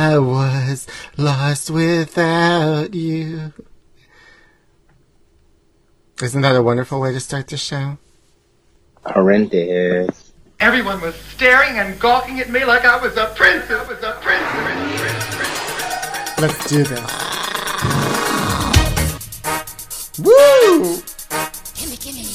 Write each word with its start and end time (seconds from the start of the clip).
I 0.00 0.18
was 0.18 0.86
lost 1.18 1.70
without 1.70 2.94
you. 2.94 3.52
Isn't 6.22 6.40
that 6.40 6.56
a 6.56 6.62
wonderful 6.62 7.02
way 7.02 7.12
to 7.12 7.20
start 7.20 7.48
the 7.48 7.58
show? 7.58 7.98
Horrendous. 9.04 10.32
Everyone 10.58 11.02
was 11.02 11.14
staring 11.16 11.76
and 11.76 12.00
gawking 12.00 12.40
at 12.40 12.48
me 12.48 12.64
like 12.64 12.86
I 12.86 12.98
was 12.98 13.14
a 13.18 13.26
prince. 13.36 13.70
I 13.70 13.86
was 13.86 14.02
a 14.02 14.12
prince. 14.22 14.42
Let's 16.40 16.66
do 16.70 16.82
this. 16.82 17.10
Woo! 20.18 21.02
Gimme, 21.74 21.96
gimme. 21.96 22.24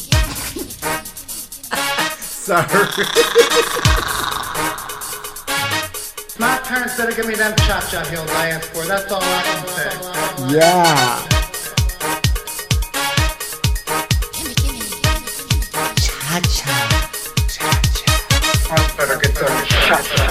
Sorry. 2.45 4.31
My 6.65 6.71
parents 6.71 6.97
better 6.97 7.11
give 7.15 7.27
me 7.27 7.35
them 7.35 7.55
cha-cha 7.57 8.03
heels 8.05 8.27
I 8.31 8.49
asked 8.49 8.71
for. 8.71 8.83
That's 8.85 9.11
all 9.11 9.21
I 9.21 9.43
can 9.43 9.67
say. 9.67 9.89
Yeah. 10.57 11.21
Gimme, 14.33 14.55
gimme. 14.55 14.79
Cha-cha. 16.01 16.73
I 18.71 18.73
better 18.97 19.17
get 19.21 19.35
those 19.35 19.67
cha-cha. 19.67 20.25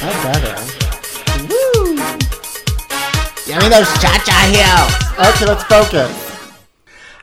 I 0.00 0.12
better. 0.22 0.56
Woo! 1.48 1.96
Give 3.44 3.58
me 3.60 3.68
those 3.68 3.90
cha-cha 4.00 4.38
heels. 4.46 4.94
Okay, 5.28 5.46
let's 5.46 5.64
focus. 5.64 6.12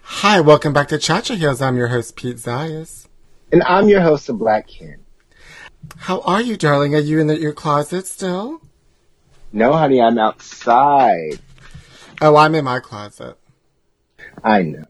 Hi, 0.01 0.41
welcome 0.41 0.73
back 0.73 0.89
to 0.89 0.97
Cha-Cha 0.97 1.35
Heels. 1.35 1.61
I'm 1.61 1.77
your 1.77 1.87
host, 1.87 2.17
Pete 2.17 2.35
Zayas. 2.35 3.07
And 3.53 3.63
I'm 3.63 3.87
your 3.87 4.01
host 4.01 4.27
of 4.27 4.39
Black 4.39 4.67
Ken. 4.67 5.05
How 5.97 6.21
are 6.21 6.41
you, 6.41 6.57
darling? 6.57 6.95
Are 6.95 6.99
you 6.99 7.19
in 7.19 7.27
the, 7.27 7.39
your 7.39 7.53
closet 7.53 8.07
still? 8.07 8.61
No, 9.51 9.73
honey, 9.73 10.01
I'm 10.01 10.17
outside. 10.17 11.39
Oh, 12.21 12.35
I'm 12.35 12.55
in 12.55 12.65
my 12.65 12.79
closet. 12.79 13.37
I 14.43 14.61
know. 14.61 14.85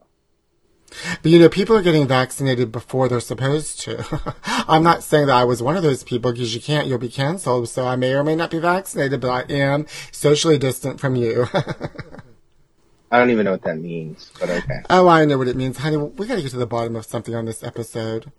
But 1.22 1.32
you 1.32 1.40
know, 1.40 1.50
people 1.50 1.76
are 1.76 1.82
getting 1.82 2.08
vaccinated 2.08 2.72
before 2.72 3.08
they're 3.08 3.20
supposed 3.20 3.80
to. 3.82 4.36
I'm 4.44 4.84
not 4.84 5.04
saying 5.04 5.28
that 5.28 5.36
I 5.36 5.44
was 5.44 5.62
one 5.62 5.78
of 5.78 5.84
those 5.84 6.04
people 6.04 6.32
because 6.32 6.54
you 6.54 6.62
can't, 6.62 6.88
you'll 6.88 6.98
be 6.98 7.10
canceled. 7.10 7.70
So 7.70 7.86
I 7.86 7.96
may 7.96 8.14
or 8.14 8.24
may 8.24 8.36
not 8.36 8.52
be 8.52 8.60
vaccinated, 8.60 9.22
but 9.22 9.30
I 9.30 9.54
am 9.54 9.86
socially 10.12 10.58
distant 10.58 11.00
from 11.00 11.16
you. 11.16 11.48
I 13.12 13.18
don't 13.18 13.32
even 13.32 13.46
know 13.46 13.52
what 13.52 13.64
that 13.64 13.78
means, 13.78 14.32
but 14.40 14.50
okay. 14.50 14.82
oh, 14.90 15.08
I 15.08 15.26
know 15.26 15.38
what 15.38 15.48
it 15.48 15.56
means. 15.56 15.78
Honey, 15.78 15.98
we 15.98 16.28
gotta 16.28 16.42
get 16.42 16.52
to 16.52 16.58
the 16.58 16.68
bottom 16.68 16.96
of 16.96 17.06
something 17.06 17.34
on 17.34 17.46
this 17.46 17.64
episode. 17.64 18.32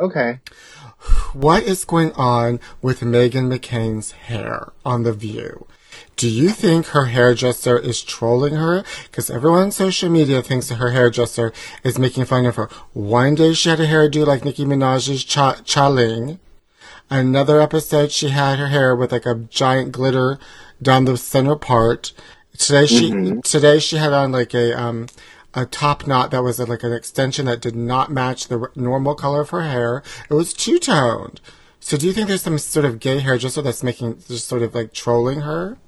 Okay. 0.00 0.40
What 1.32 1.62
is 1.62 1.84
going 1.84 2.12
on 2.12 2.60
with 2.82 3.00
Meghan 3.00 3.52
McCain's 3.52 4.12
hair 4.12 4.72
on 4.84 5.02
The 5.02 5.12
View? 5.12 5.66
Do 6.16 6.28
you 6.28 6.50
think 6.50 6.86
her 6.86 7.06
hairdresser 7.06 7.78
is 7.78 8.02
trolling 8.02 8.54
her? 8.54 8.84
Because 9.04 9.30
everyone 9.30 9.62
on 9.62 9.70
social 9.70 10.08
media 10.10 10.42
thinks 10.42 10.68
that 10.68 10.76
her 10.76 10.90
hairdresser 10.90 11.52
is 11.84 11.98
making 11.98 12.24
fun 12.24 12.46
of 12.46 12.56
her. 12.56 12.68
One 12.92 13.36
day 13.36 13.54
she 13.54 13.68
had 13.68 13.80
a 13.80 13.86
hairdo 13.86 14.26
like 14.26 14.44
Nicki 14.44 14.64
Minaj's 14.64 15.24
Cha- 15.24 15.60
Chaling. 15.64 16.38
Another 17.10 17.60
episode 17.60 18.10
she 18.10 18.28
had 18.28 18.58
her 18.58 18.66
hair 18.66 18.94
with 18.94 19.12
like 19.12 19.26
a 19.26 19.34
giant 19.36 19.92
glitter 19.92 20.38
down 20.82 21.04
the 21.04 21.16
center 21.16 21.56
part. 21.56 22.12
Today 22.56 22.86
she 22.86 23.36
today 23.44 23.78
she 23.78 23.96
had 23.96 24.12
on 24.12 24.32
like 24.32 24.52
a 24.54 24.78
um 24.78 25.06
a 25.54 25.64
top 25.66 26.06
knot 26.06 26.30
that 26.30 26.42
was 26.42 26.58
like 26.58 26.82
an 26.82 26.92
extension 26.92 27.46
that 27.46 27.60
did 27.60 27.74
not 27.74 28.10
match 28.12 28.48
the 28.48 28.58
r- 28.60 28.72
normal 28.76 29.14
color 29.14 29.40
of 29.40 29.50
her 29.50 29.62
hair. 29.62 30.02
It 30.30 30.34
was 30.34 30.52
two 30.52 30.78
toned. 30.78 31.40
So 31.80 31.96
do 31.96 32.06
you 32.06 32.12
think 32.12 32.28
there's 32.28 32.42
some 32.42 32.58
sort 32.58 32.84
of 32.84 33.00
gay 33.00 33.20
hairdresser 33.20 33.62
that's 33.62 33.82
making 33.82 34.18
just 34.28 34.46
sort 34.48 34.62
of 34.62 34.74
like 34.74 34.92
trolling 34.92 35.40
her? 35.40 35.78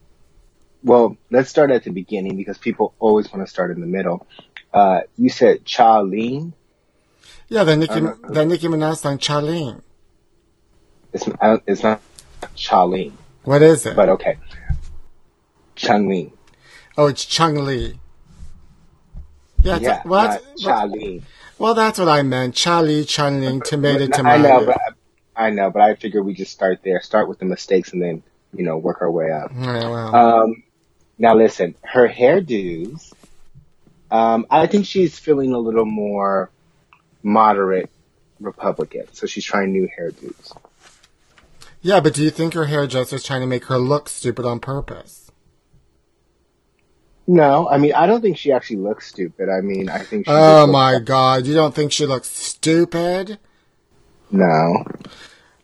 Well, 0.83 1.17
let's 1.31 1.51
start 1.51 1.71
at 1.71 1.85
the 1.85 1.91
beginning 1.91 2.37
because 2.37 2.57
people 2.57 2.95
always 2.99 3.31
want 3.33 3.45
to 3.47 3.51
start 3.51 3.71
in 3.71 3.81
the 3.81 3.87
middle. 3.87 4.27
Uh, 4.73 5.01
you 5.19 5.29
said 5.29 5.65
Charlene. 5.65 6.53
Yeah, 7.49 7.65
the 7.65 7.77
Nicki 7.77 8.01
Uh, 8.01 8.15
the 8.29 8.47
Nicki 8.47 8.69
Minaj 8.69 8.97
song 8.97 9.19
Charlene. 9.19 9.83
It's, 11.13 11.29
uh, 11.29 11.59
it's 11.67 11.83
not 11.83 12.01
Charlene, 12.57 13.13
What 13.45 13.61
is 13.63 13.85
it? 13.85 13.95
but 13.97 14.09
okay. 14.11 14.39
Changling. 15.77 16.33
oh, 16.97 17.07
it's 17.07 17.25
Chung 17.25 17.65
Lee. 17.65 18.00
Yeah, 19.63 19.79
Yeah, 19.79 20.03
well, 20.05 20.29
that's, 20.29 20.45
well, 20.65 20.89
Charlene. 20.89 21.23
well, 21.59 21.75
that's 21.75 21.99
what 21.99 22.09
I 22.09 22.23
meant. 22.23 22.55
Charlie, 22.55 23.05
Chung 23.05 23.41
Ling, 23.41 23.61
tomato, 23.61 24.05
I 24.05 24.07
tomato. 24.09 24.43
know, 24.43 24.67
but 24.67 24.79
I 25.37 25.51
know, 25.51 25.71
but 25.71 25.83
I 25.83 25.95
figured 25.95 26.25
we 26.25 26.35
just 26.35 26.53
start 26.53 26.81
there, 26.85 27.01
start 27.03 27.29
with 27.29 27.39
the 27.39 27.45
mistakes, 27.45 27.93
and 27.93 28.01
then 28.03 28.23
you 28.55 28.65
know 28.65 28.79
work 28.79 29.01
our 29.03 29.11
way 29.11 29.31
up. 29.31 29.53
Um, 29.55 30.63
now 31.19 31.35
listen, 31.35 31.75
her 31.83 32.09
hairdos. 32.09 33.13
Um, 34.11 34.47
I 34.51 34.67
think 34.67 34.87
she's 34.87 35.19
feeling 35.19 35.53
a 35.53 35.59
little 35.59 35.85
more 35.87 36.51
moderate 37.23 37.91
Republican, 38.41 39.07
so 39.13 39.27
she's 39.27 39.45
trying 39.45 39.71
new 39.73 39.89
hairdos. 39.99 40.57
yeah, 41.83 42.01
but 42.01 42.15
do 42.15 42.23
you 42.25 42.31
think 42.31 42.55
her 42.55 42.65
hairdresser's 42.67 43.23
trying 43.23 43.41
to 43.43 43.47
make 43.47 43.67
her 43.67 43.79
look 43.79 44.09
stupid 44.09 44.45
on 44.47 44.59
purpose? 44.59 45.30
No, 47.33 47.69
I 47.69 47.79
mean 47.79 47.93
I 47.93 48.07
don't 48.07 48.21
think 48.23 48.37
she 48.37 48.51
actually 48.51 48.79
looks 48.79 49.07
stupid. 49.07 49.49
I 49.49 49.61
mean 49.61 49.89
I 49.89 49.99
think 49.99 50.27
she. 50.27 50.33
Oh 50.33 50.35
just 50.35 50.61
looks- 50.67 50.73
my 50.73 50.99
god, 50.99 51.47
you 51.47 51.55
don't 51.55 51.73
think 51.75 51.93
she 51.93 52.05
looks 52.05 52.29
stupid? 52.29 53.39
No, 54.33 54.85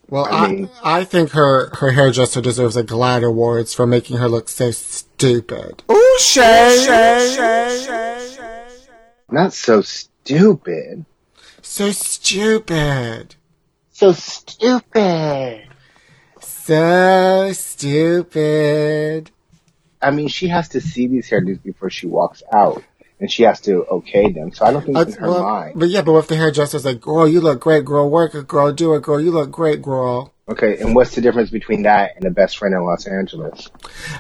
Well, 0.08 0.26
I 0.26 0.44
I, 0.44 0.48
mean- 0.48 0.68
I 0.84 1.04
think 1.04 1.30
her, 1.30 1.70
her 1.76 1.90
hairdresser 1.90 2.40
deserves 2.40 2.76
a 2.76 2.84
GLAAD 2.84 3.24
Awards 3.24 3.74
for 3.74 3.86
making 3.86 4.18
her 4.18 4.28
look 4.28 4.48
so 4.48 4.70
stupid. 4.70 5.82
Ooh, 5.90 6.18
Shay! 6.20 6.86
not 9.30 9.52
so 9.52 9.80
stupid. 9.82 11.04
So 11.62 11.90
stupid. 11.90 13.34
So 13.92 14.12
stupid. 14.12 15.66
So 16.40 17.52
stupid. 17.52 19.30
I 20.00 20.10
mean, 20.10 20.28
she 20.28 20.48
has 20.48 20.70
to 20.70 20.80
see 20.80 21.06
these 21.06 21.28
hairdos 21.28 21.62
before 21.62 21.90
she 21.90 22.06
walks 22.06 22.42
out, 22.52 22.82
and 23.20 23.30
she 23.30 23.44
has 23.44 23.60
to 23.62 23.84
okay 23.86 24.30
them. 24.32 24.52
So 24.52 24.64
I 24.64 24.72
don't 24.72 24.84
think 24.84 24.98
it's 24.98 25.16
in 25.16 25.22
her 25.22 25.30
well, 25.30 25.42
mind. 25.42 25.78
but 25.78 25.88
yeah, 25.88 26.02
but 26.02 26.16
if 26.16 26.28
the 26.28 26.36
hairdresser's 26.36 26.84
like, 26.84 27.00
girl, 27.00 27.26
you 27.26 27.40
look 27.40 27.60
great, 27.60 27.84
girl, 27.84 28.08
work 28.08 28.34
it, 28.34 28.46
girl, 28.46 28.72
do 28.72 28.94
it, 28.94 29.02
girl, 29.02 29.20
you 29.20 29.30
look 29.30 29.50
great, 29.50 29.82
girl. 29.82 30.32
Okay, 30.48 30.78
and 30.78 30.94
what's 30.94 31.14
the 31.14 31.20
difference 31.20 31.50
between 31.50 31.82
that 31.82 32.12
and 32.16 32.24
a 32.24 32.30
best 32.30 32.58
friend 32.58 32.74
in 32.74 32.84
Los 32.84 33.06
Angeles? 33.06 33.68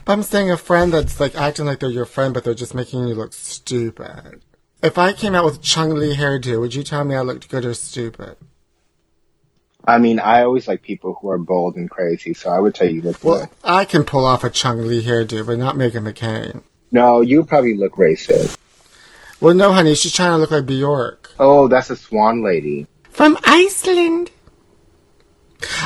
But 0.04 0.12
I'm 0.12 0.22
saying 0.24 0.50
a 0.50 0.56
friend 0.56 0.92
that's 0.92 1.20
like 1.20 1.36
acting 1.36 1.66
like 1.66 1.78
they're 1.78 1.90
your 1.90 2.04
friend, 2.04 2.34
but 2.34 2.42
they're 2.42 2.54
just 2.54 2.74
making 2.74 3.06
you 3.06 3.14
look 3.14 3.32
stupid. 3.32 4.42
If 4.82 4.98
I 4.98 5.12
came 5.12 5.34
out 5.34 5.44
with 5.44 5.62
Chung 5.62 5.94
Lee 5.94 6.16
hairdo, 6.16 6.60
would 6.60 6.74
you 6.74 6.82
tell 6.82 7.04
me 7.04 7.14
I 7.14 7.20
looked 7.20 7.48
good 7.48 7.64
or 7.64 7.74
stupid? 7.74 8.36
I 9.86 9.98
mean, 9.98 10.18
I 10.18 10.42
always 10.42 10.66
like 10.66 10.82
people 10.82 11.14
who 11.20 11.30
are 11.30 11.38
bold 11.38 11.76
and 11.76 11.88
crazy, 11.88 12.34
so 12.34 12.50
I 12.50 12.58
would 12.58 12.74
tell 12.74 12.88
you 12.88 13.02
look 13.02 13.22
Well, 13.22 13.40
good. 13.40 13.48
I 13.62 13.84
can 13.84 14.04
pull 14.04 14.24
off 14.24 14.42
a 14.42 14.50
Chung 14.50 14.86
Lee 14.86 15.04
hairdo, 15.04 15.46
but 15.46 15.58
not 15.58 15.76
Meghan 15.76 16.12
McCain. 16.12 16.62
No, 16.90 17.20
you 17.20 17.44
probably 17.44 17.76
look 17.76 17.94
racist. 17.94 18.56
Well, 19.40 19.54
no, 19.54 19.72
honey, 19.72 19.94
she's 19.94 20.12
trying 20.12 20.30
to 20.30 20.38
look 20.38 20.50
like 20.50 20.66
Bjork. 20.66 21.30
Oh, 21.38 21.68
that's 21.68 21.90
a 21.90 21.96
swan 21.96 22.42
lady. 22.42 22.86
From 23.10 23.38
Iceland. 23.44 24.30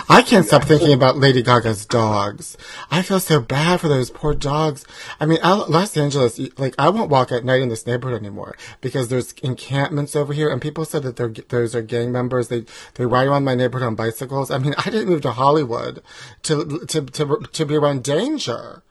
I 0.09 0.23
can't 0.23 0.47
stop 0.47 0.65
thinking 0.65 0.93
about 0.93 1.17
Lady 1.17 1.43
Gaga's 1.43 1.87
dogs. 1.87 2.57
I 2.91 3.03
feel 3.03 3.21
so 3.21 3.41
bad 3.41 3.81
for 3.81 3.89
those 3.89 4.11
poor 4.11 4.35
dogs. 4.35 4.85
I 5.19 5.27
mean, 5.27 5.39
Los 5.43 5.97
Angeles, 5.97 6.41
like, 6.59 6.75
I 6.79 6.89
won't 6.89 7.11
walk 7.11 7.33
at 7.33 7.45
night 7.45 7.63
in 7.63 7.69
this 7.69 7.87
neighborhood 7.87 8.21
anymore 8.21 8.57
because 8.81 9.09
there's 9.09 9.33
encampments 9.43 10.17
over 10.17 10.33
here, 10.33 10.51
and 10.51 10.61
people 10.61 10.85
said 10.85 11.03
that 11.03 11.17
they're, 11.17 11.29
those 11.29 11.75
are 11.75 11.83
gang 11.83 12.13
members. 12.13 12.49
They 12.49 12.65
they 12.95 13.07
ride 13.07 13.29
around 13.29 13.45
my 13.45 13.55
neighborhood 13.55 13.87
on 13.87 13.95
bicycles. 13.95 14.51
I 14.51 14.59
mean, 14.59 14.75
I 14.79 14.91
didn't 14.91 15.09
move 15.09 15.23
to 15.23 15.33
Hollywood 15.33 16.03
to 16.43 16.87
to 16.87 17.03
to 17.03 17.37
to 17.53 17.67
be 17.67 17.77
around 17.77 18.05
danger. 18.05 18.83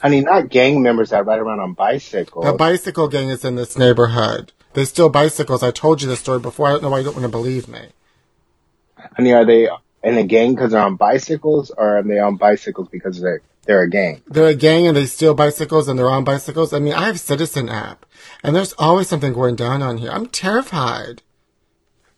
Honey, 0.00 0.20
not 0.20 0.50
gang 0.50 0.82
members 0.82 1.10
that 1.10 1.24
ride 1.24 1.40
around 1.40 1.60
on 1.60 1.72
bicycles. 1.72 2.44
The 2.44 2.52
bicycle 2.52 3.08
gang 3.08 3.30
is 3.30 3.44
in 3.44 3.56
this 3.56 3.78
neighborhood. 3.78 4.52
They 4.74 4.84
steal 4.84 5.08
bicycles. 5.08 5.62
I 5.62 5.70
told 5.70 6.02
you 6.02 6.08
the 6.08 6.16
story 6.16 6.40
before. 6.40 6.66
I 6.66 6.72
don't 6.72 6.82
know 6.82 6.90
why 6.90 6.98
you 6.98 7.04
don't 7.04 7.14
want 7.14 7.24
to 7.24 7.30
believe 7.30 7.68
me. 7.68 7.88
Honey, 9.14 9.32
are 9.32 9.44
they 9.44 9.68
in 10.02 10.18
a 10.18 10.24
gang 10.24 10.54
because 10.54 10.72
they're 10.72 10.80
on 10.80 10.96
bicycles, 10.96 11.70
or 11.70 11.98
are 11.98 12.02
they 12.02 12.18
on 12.18 12.36
bicycles 12.36 12.88
because 12.88 13.20
they're 13.20 13.42
they're 13.66 13.82
a 13.82 13.90
gang? 13.90 14.22
they're 14.26 14.48
a 14.48 14.54
gang 14.54 14.86
and 14.86 14.96
they 14.96 15.06
steal 15.06 15.32
bicycles 15.32 15.88
and 15.88 15.98
they're 15.98 16.10
on 16.10 16.24
bicycles. 16.24 16.74
I 16.74 16.78
mean, 16.78 16.92
I 16.92 17.06
have 17.06 17.18
Citizen 17.18 17.68
app, 17.68 18.04
and 18.42 18.54
there's 18.54 18.74
always 18.74 19.08
something 19.08 19.32
going 19.32 19.56
down 19.56 19.82
on 19.82 19.98
here. 19.98 20.10
I'm 20.10 20.26
terrified. 20.26 21.22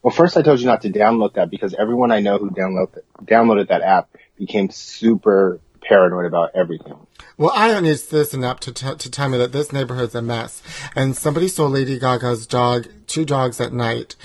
Well, 0.03 0.15
first 0.15 0.37
I 0.37 0.43
told 0.43 0.61
you 0.61 0.67
not 0.67 0.83
to 0.83 0.91
download 0.91 1.35
that 1.35 1.51
because 1.51 1.75
everyone 1.75 2.13
I 2.13 2.21
know 2.21 2.39
who 2.39 2.51
downloaded 2.51 3.01
downloaded 3.25 3.69
that 3.69 3.83
app 3.83 4.09
became 4.37 4.71
super 4.71 5.61
paranoid 5.83 6.27
about 6.27 6.51
everything. 6.55 6.95
Well, 7.39 7.53
I 7.55 7.69
don't 7.69 7.85
need 7.85 7.99
Citizen 7.99 8.45
app 8.45 8.61
to, 8.61 8.73
t- 8.73 8.95
to 8.95 9.11
tell 9.11 9.29
me 9.29 9.39
that 9.39 9.53
this 9.53 9.73
neighborhood's 9.73 10.15
a 10.15 10.23
mess. 10.23 10.63
And 10.95 11.17
somebody 11.17 11.49
stole 11.49 11.69
Lady 11.69 11.99
Gaga's 11.99 12.47
dog, 12.47 12.89
two 13.07 13.25
dogs 13.25 13.61
at 13.61 13.73
night, 13.73 14.17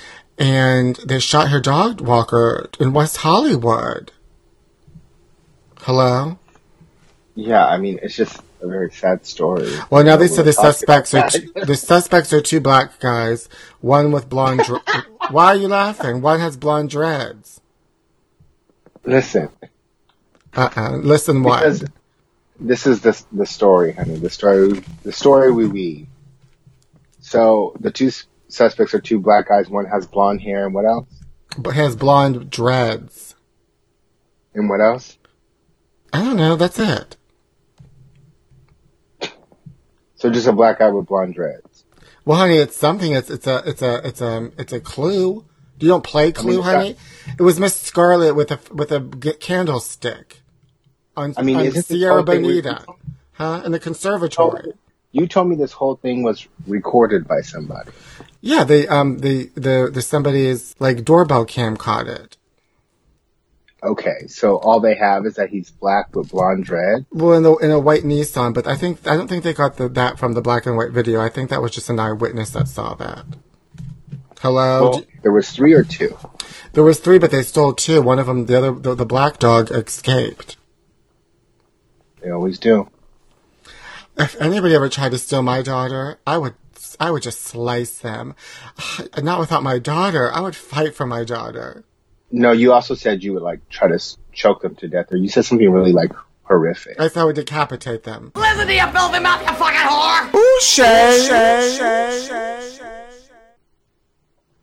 and 0.41 0.95
they 1.05 1.19
shot 1.19 1.49
her 1.49 1.61
dog 1.61 2.01
walker 2.01 2.67
in 2.79 2.93
West 2.93 3.17
Hollywood. 3.17 4.11
Hello? 5.81 6.39
Yeah, 7.35 7.63
I 7.65 7.77
mean, 7.77 7.99
it's 8.01 8.15
just 8.15 8.41
a 8.59 8.67
very 8.67 8.91
sad 8.91 9.23
story. 9.25 9.85
Well, 9.91 10.03
now 10.03 10.17
they 10.17 10.27
said 10.27 10.45
the 10.45 10.53
suspects 10.53 11.13
are 11.13 11.21
two, 11.23 11.51
the 11.63 11.75
suspects 11.75 12.33
are 12.33 12.41
two 12.41 12.59
black 12.59 12.99
guys. 12.99 13.49
One 13.81 14.11
with 14.11 14.29
blonde. 14.29 14.63
Dr- 14.63 14.83
Why 15.27 15.45
are 15.47 15.55
you 15.55 15.67
laughing? 15.67 16.21
One 16.21 16.39
has 16.39 16.57
blonde 16.57 16.89
dreads. 16.89 17.61
Listen, 19.05 19.49
Uh 20.55 20.69
uh 20.75 20.91
Listen, 20.97 21.43
what? 21.43 21.61
because 21.61 21.85
this 22.59 22.87
is 22.87 23.01
the 23.01 23.21
the 23.31 23.45
story, 23.45 23.93
honey. 23.93 24.17
The 24.17 24.29
story, 24.31 24.83
the 25.03 25.11
story 25.11 25.51
we 25.51 25.67
weave. 25.67 26.07
So 27.19 27.75
the 27.79 27.91
two 27.91 28.11
suspects 28.53 28.93
are 28.93 28.99
two 28.99 29.19
black 29.19 29.47
guys. 29.47 29.69
One 29.69 29.85
has 29.85 30.05
blonde 30.05 30.41
hair, 30.41 30.65
and 30.65 30.73
what 30.73 30.85
else? 30.85 31.07
But 31.57 31.75
has 31.75 31.95
blonde 31.95 32.49
dreads. 32.49 33.35
And 34.53 34.69
what 34.69 34.81
else? 34.81 35.17
I 36.13 36.23
don't 36.23 36.37
know. 36.37 36.55
That's 36.55 36.79
it. 36.79 37.17
So 40.15 40.29
just 40.29 40.47
a 40.47 40.53
black 40.53 40.79
guy 40.79 40.89
with 40.89 41.07
blonde 41.07 41.33
dreads. 41.33 41.83
Well, 42.25 42.37
honey, 42.37 42.57
it's 42.57 42.77
something. 42.77 43.13
It's 43.13 43.29
it's 43.29 43.47
a 43.47 43.63
it's 43.65 43.81
a 43.81 44.07
it's 44.07 44.21
a 44.21 44.51
it's 44.57 44.73
a 44.73 44.79
clue. 44.79 45.45
Do 45.79 45.87
you 45.87 45.91
don't 45.91 46.03
play 46.03 46.31
Clue, 46.31 46.59
it's 46.59 46.67
honey. 46.67 46.95
It 47.39 47.41
was 47.41 47.59
Miss 47.59 47.75
Scarlet 47.75 48.35
with 48.35 48.51
a 48.51 48.59
with 48.71 48.91
a 48.91 49.01
candlestick 49.39 50.41
on, 51.17 51.33
I 51.37 51.41
mean, 51.41 51.57
on 51.57 51.71
Sierra 51.71 52.15
whole 52.17 52.25
thing 52.25 52.43
re- 52.43 52.61
Bonita, 52.61 52.85
huh? 53.31 53.63
In 53.65 53.71
the 53.71 53.79
conservatory. 53.79 54.73
You 55.11 55.27
told 55.27 55.49
me 55.49 55.55
this 55.55 55.71
whole 55.71 55.95
thing 55.95 56.23
was 56.23 56.47
recorded 56.67 57.27
by 57.27 57.41
somebody. 57.41 57.91
Yeah, 58.41 58.63
they 58.63 58.87
um 58.87 59.19
the 59.19 59.51
the 59.55 59.89
the 59.93 60.01
somebody's 60.01 60.75
like 60.79 61.05
doorbell 61.05 61.45
cam 61.45 61.77
caught 61.77 62.07
it. 62.07 62.37
Okay, 63.83 64.27
so 64.27 64.57
all 64.57 64.79
they 64.79 64.95
have 64.95 65.25
is 65.25 65.35
that 65.35 65.49
he's 65.49 65.71
black 65.71 66.15
with 66.15 66.29
blonde 66.29 66.65
dread. 66.65 67.05
Well, 67.11 67.33
in 67.33 67.43
the 67.43 67.55
in 67.57 67.71
a 67.71 67.79
white 67.79 68.03
Nissan, 68.03 68.53
but 68.53 68.67
I 68.67 68.75
think 68.75 69.07
I 69.07 69.15
don't 69.15 69.27
think 69.27 69.43
they 69.43 69.53
got 69.53 69.77
the 69.77 69.89
that 69.89 70.19
from 70.19 70.33
the 70.33 70.41
black 70.41 70.65
and 70.65 70.77
white 70.77 70.91
video. 70.91 71.21
I 71.21 71.29
think 71.29 71.49
that 71.49 71.61
was 71.61 71.71
just 71.71 71.89
an 71.89 71.99
eyewitness 71.99 72.51
that 72.51 72.67
saw 72.67 72.93
that. 72.95 73.25
Hello. 74.41 74.89
Well, 74.89 75.03
there 75.21 75.31
was 75.31 75.51
three 75.51 75.73
or 75.73 75.83
two. 75.83 76.17
There 76.73 76.83
was 76.83 76.99
three, 76.99 77.19
but 77.19 77.29
they 77.29 77.43
stole 77.43 77.73
two. 77.73 78.01
One 78.01 78.17
of 78.17 78.25
them, 78.25 78.47
the 78.47 78.57
other, 78.57 78.71
the, 78.71 78.95
the 78.95 79.05
black 79.05 79.37
dog, 79.37 79.69
escaped. 79.69 80.57
They 82.21 82.31
always 82.31 82.57
do. 82.57 82.89
If 84.17 84.39
anybody 84.41 84.73
ever 84.73 84.89
tried 84.89 85.11
to 85.11 85.19
steal 85.19 85.43
my 85.43 85.61
daughter, 85.61 86.19
I 86.25 86.39
would, 86.39 86.55
I 86.99 87.11
would 87.11 87.23
just 87.23 87.41
slice 87.41 87.99
them. 87.99 88.35
Not 89.21 89.39
without 89.39 89.63
my 89.63 89.79
daughter. 89.79 90.31
I 90.31 90.41
would 90.41 90.55
fight 90.55 90.95
for 90.95 91.05
my 91.05 91.23
daughter. 91.23 91.83
No, 92.31 92.51
you 92.51 92.71
also 92.71 92.95
said 92.95 93.23
you 93.23 93.33
would 93.33 93.43
like 93.43 93.67
try 93.69 93.89
to 93.89 93.99
choke 94.31 94.61
them 94.61 94.75
to 94.75 94.87
death, 94.87 95.11
or 95.11 95.17
you 95.17 95.27
said 95.27 95.45
something 95.45 95.69
really 95.69 95.91
like 95.91 96.11
horrific. 96.43 96.99
I 96.99 97.09
said 97.09 97.21
I 97.21 97.25
would 97.25 97.35
decapitate 97.35 98.03
them. 98.03 98.31
Listen 98.35 98.67
to 98.67 98.73
you, 98.73 98.87
filthy 98.87 99.19
mouth, 99.19 99.41
you 99.41 99.53
fucking 99.53 99.79
whore! 99.79 100.31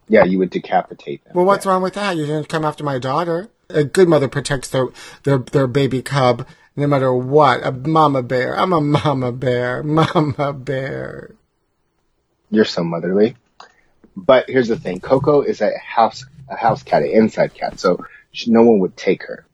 Yeah, 0.09 0.25
you 0.25 0.39
would 0.39 0.51
decapitate 0.51 1.25
them. 1.25 1.35
Well, 1.35 1.45
what's 1.45 1.67
wrong 1.67 1.83
with 1.83 1.95
that? 1.95 2.17
You 2.17 2.25
didn't 2.25 2.49
come 2.49 2.65
after 2.65 2.83
my 2.83 2.99
daughter. 2.99 3.51
A 3.69 3.85
good 3.85 4.09
mother 4.09 4.29
protects 4.29 4.71
their 4.71 4.89
their 5.25 5.39
their 5.39 5.67
baby 5.67 6.01
cub 6.01 6.47
no 6.75 6.87
matter 6.87 7.13
what. 7.13 7.67
A 7.67 7.73
mama 7.73 8.23
bear. 8.23 8.59
I'm 8.59 8.73
a 8.73 8.81
mama 8.81 9.33
bear. 9.33 9.83
Mama 9.83 10.53
bear. 10.55 11.35
You're 12.51 12.65
so 12.65 12.83
motherly. 12.85 13.37
But 14.17 14.49
here's 14.49 14.69
the 14.69 14.79
thing: 14.79 15.01
Coco 15.01 15.43
is 15.43 15.61
a 15.61 15.77
house 15.79 16.25
a 16.51 16.57
house 16.57 16.83
cat, 16.83 17.03
an 17.03 17.11
inside 17.11 17.55
cat, 17.55 17.79
so 17.79 18.05
sh- 18.33 18.49
no 18.49 18.63
one 18.63 18.79
would 18.81 18.97
take 18.97 19.23
her. 19.25 19.47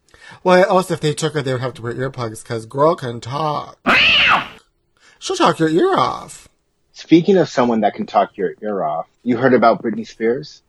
Well, 0.43 0.69
also 0.69 0.94
if 0.94 1.00
they 1.00 1.12
took 1.12 1.35
her, 1.35 1.43
they 1.43 1.52
would 1.52 1.61
have 1.61 1.75
to 1.75 1.82
wear 1.82 1.94
earplugs 1.94 2.43
because 2.43 2.67
girl 2.67 2.94
can 2.96 3.20
talk. 3.20 3.79
She'll 5.19 5.37
talk 5.37 5.58
your 5.58 5.69
ear 5.69 5.96
off. 5.96 6.49
Speaking 6.93 7.37
of 7.38 7.49
someone 7.49 7.81
that 7.81 7.94
can 7.94 8.06
talk 8.06 8.37
your 8.37 8.55
ear 8.62 8.82
off, 8.85 9.08
you 9.23 9.37
heard 9.37 9.55
about 9.55 9.82
Britney 9.82 10.06
Spears? 10.06 10.62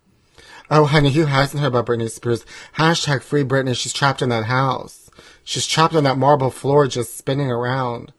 Oh, 0.71 0.85
honey, 0.85 1.11
who 1.11 1.25
hasn't 1.25 1.61
heard 1.61 1.67
about 1.67 1.85
Britney 1.85 2.09
Spears? 2.09 2.45
Hashtag 2.77 3.21
free 3.21 3.43
Britney. 3.43 3.75
She's 3.75 3.93
trapped 3.93 4.21
in 4.21 4.29
that 4.29 4.45
house. 4.45 5.11
She's 5.43 5.67
trapped 5.67 5.93
on 5.93 6.03
that 6.05 6.17
marble 6.17 6.49
floor, 6.49 6.87
just 6.87 7.17
spinning 7.17 7.51
around. 7.51 8.11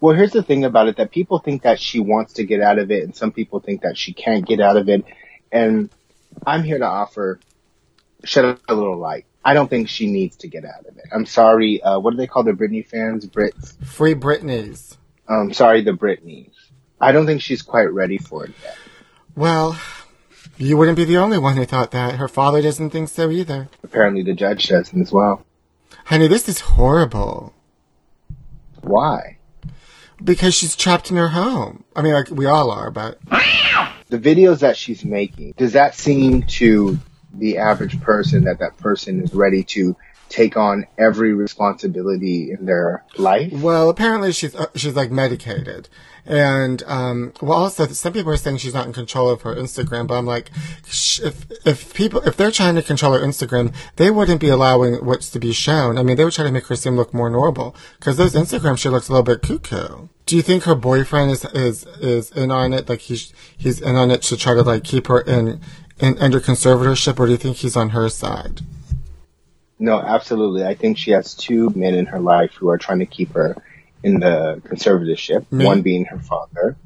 Well, 0.00 0.14
here's 0.14 0.32
the 0.32 0.42
thing 0.42 0.64
about 0.64 0.88
it 0.88 0.96
that 0.96 1.10
people 1.10 1.38
think 1.38 1.62
that 1.62 1.80
she 1.80 2.00
wants 2.00 2.34
to 2.34 2.44
get 2.44 2.60
out 2.60 2.78
of 2.78 2.90
it, 2.90 3.04
and 3.04 3.16
some 3.16 3.32
people 3.32 3.60
think 3.60 3.82
that 3.82 3.96
she 3.96 4.12
can't 4.12 4.46
get 4.46 4.60
out 4.60 4.76
of 4.76 4.88
it. 4.88 5.04
And 5.50 5.90
I'm 6.46 6.62
here 6.62 6.78
to 6.78 6.84
offer 6.84 7.40
shed 8.24 8.58
a 8.68 8.74
little 8.74 8.98
light. 8.98 9.24
I 9.44 9.54
don't 9.54 9.68
think 9.68 9.88
she 9.88 10.10
needs 10.10 10.36
to 10.38 10.48
get 10.48 10.64
out 10.64 10.86
of 10.86 10.96
it. 10.98 11.04
I'm 11.12 11.26
sorry. 11.26 11.80
Uh, 11.80 11.98
what 12.00 12.10
do 12.10 12.16
they 12.16 12.26
call 12.26 12.42
the 12.42 12.52
Britney 12.52 12.86
fans? 12.86 13.26
Brits. 13.26 13.82
Free 13.84 14.14
Britneys. 14.14 14.96
Um, 15.28 15.52
sorry, 15.52 15.82
the 15.82 15.92
Britneys. 15.92 16.52
I 17.00 17.12
don't 17.12 17.26
think 17.26 17.42
she's 17.42 17.62
quite 17.62 17.92
ready 17.92 18.18
for 18.18 18.44
it 18.44 18.52
yet. 18.62 18.76
Well, 19.36 19.78
you 20.56 20.76
wouldn't 20.76 20.96
be 20.96 21.04
the 21.04 21.18
only 21.18 21.38
one 21.38 21.56
who 21.56 21.64
thought 21.64 21.90
that. 21.92 22.16
Her 22.16 22.28
father 22.28 22.62
doesn't 22.62 22.90
think 22.90 23.08
so 23.08 23.30
either. 23.30 23.68
Apparently, 23.84 24.22
the 24.22 24.34
judge 24.34 24.68
doesn't 24.68 25.00
as 25.00 25.12
well. 25.12 25.44
Honey, 26.06 26.26
this 26.26 26.48
is 26.48 26.60
horrible. 26.60 27.54
Why? 28.80 29.35
Because 30.22 30.54
she's 30.54 30.74
trapped 30.76 31.10
in 31.10 31.16
her 31.16 31.28
home. 31.28 31.84
I 31.94 32.02
mean, 32.02 32.14
like, 32.14 32.30
we 32.30 32.46
all 32.46 32.70
are, 32.70 32.90
but. 32.90 33.18
The 34.08 34.18
videos 34.18 34.60
that 34.60 34.76
she's 34.76 35.04
making, 35.04 35.54
does 35.56 35.72
that 35.72 35.94
seem 35.94 36.44
to 36.44 36.98
the 37.34 37.58
average 37.58 38.00
person 38.00 38.44
that 38.44 38.60
that 38.60 38.76
person 38.78 39.22
is 39.22 39.34
ready 39.34 39.62
to 39.64 39.96
take 40.28 40.56
on 40.56 40.86
every 40.98 41.34
responsibility 41.34 42.50
in 42.50 42.66
their 42.66 43.04
life? 43.16 43.52
Well, 43.52 43.88
apparently 43.88 44.32
she's 44.32 44.54
uh, 44.54 44.66
she's 44.74 44.94
like 44.94 45.10
medicated, 45.10 45.88
and 46.24 46.82
um, 46.86 47.32
well, 47.40 47.58
also 47.58 47.86
some 47.86 48.12
people 48.12 48.32
are 48.32 48.36
saying 48.36 48.58
she's 48.58 48.74
not 48.74 48.86
in 48.86 48.92
control 48.92 49.30
of 49.30 49.42
her 49.42 49.54
Instagram. 49.54 50.06
But 50.06 50.18
I'm 50.18 50.26
like, 50.26 50.50
if 50.86 51.46
if 51.66 51.94
people 51.94 52.20
if 52.22 52.36
they're 52.36 52.50
trying 52.50 52.74
to 52.74 52.82
control 52.82 53.12
her 53.12 53.20
Instagram, 53.20 53.74
they 53.96 54.10
wouldn't 54.10 54.40
be 54.40 54.48
allowing 54.48 55.04
what's 55.04 55.30
to 55.30 55.38
be 55.38 55.52
shown. 55.52 55.98
I 55.98 56.02
mean, 56.02 56.16
they 56.16 56.24
would 56.24 56.34
try 56.34 56.44
to 56.44 56.52
make 56.52 56.66
her 56.66 56.76
seem 56.76 56.96
look 56.96 57.14
more 57.14 57.30
normal 57.30 57.76
because 57.98 58.16
those 58.16 58.34
Instagram 58.34 58.78
she 58.78 58.88
looks 58.88 59.08
a 59.08 59.12
little 59.12 59.24
bit 59.24 59.42
cuckoo. 59.42 60.08
Do 60.26 60.36
you 60.36 60.42
think 60.42 60.64
her 60.64 60.74
boyfriend 60.74 61.30
is 61.30 61.44
is 61.46 61.86
is 62.00 62.30
in 62.32 62.50
on 62.50 62.72
it? 62.72 62.88
Like 62.88 63.00
he's 63.00 63.32
he's 63.56 63.80
in 63.80 63.94
on 63.94 64.10
it 64.10 64.22
to 64.22 64.36
try 64.36 64.54
to 64.54 64.62
like 64.62 64.82
keep 64.82 65.06
her 65.06 65.20
in 65.20 65.60
in 65.98 66.18
under 66.18 66.40
conservatorship, 66.40 67.18
or 67.18 67.26
do 67.26 67.32
you 67.32 67.38
think 67.38 67.58
he's 67.58 67.76
on 67.76 67.90
her 67.90 68.08
side? 68.08 68.60
No, 69.78 70.00
absolutely. 70.00 70.64
I 70.64 70.74
think 70.74 70.98
she 70.98 71.10
has 71.10 71.34
two 71.34 71.70
men 71.70 71.94
in 71.94 72.06
her 72.06 72.20
life 72.20 72.54
who 72.54 72.68
are 72.70 72.78
trying 72.78 73.00
to 73.00 73.06
keep 73.06 73.32
her 73.34 73.56
in 74.02 74.20
the 74.20 74.62
conservatorship. 74.64 75.46
One 75.50 75.82
being 75.82 76.06
her 76.06 76.18
father. 76.18 76.76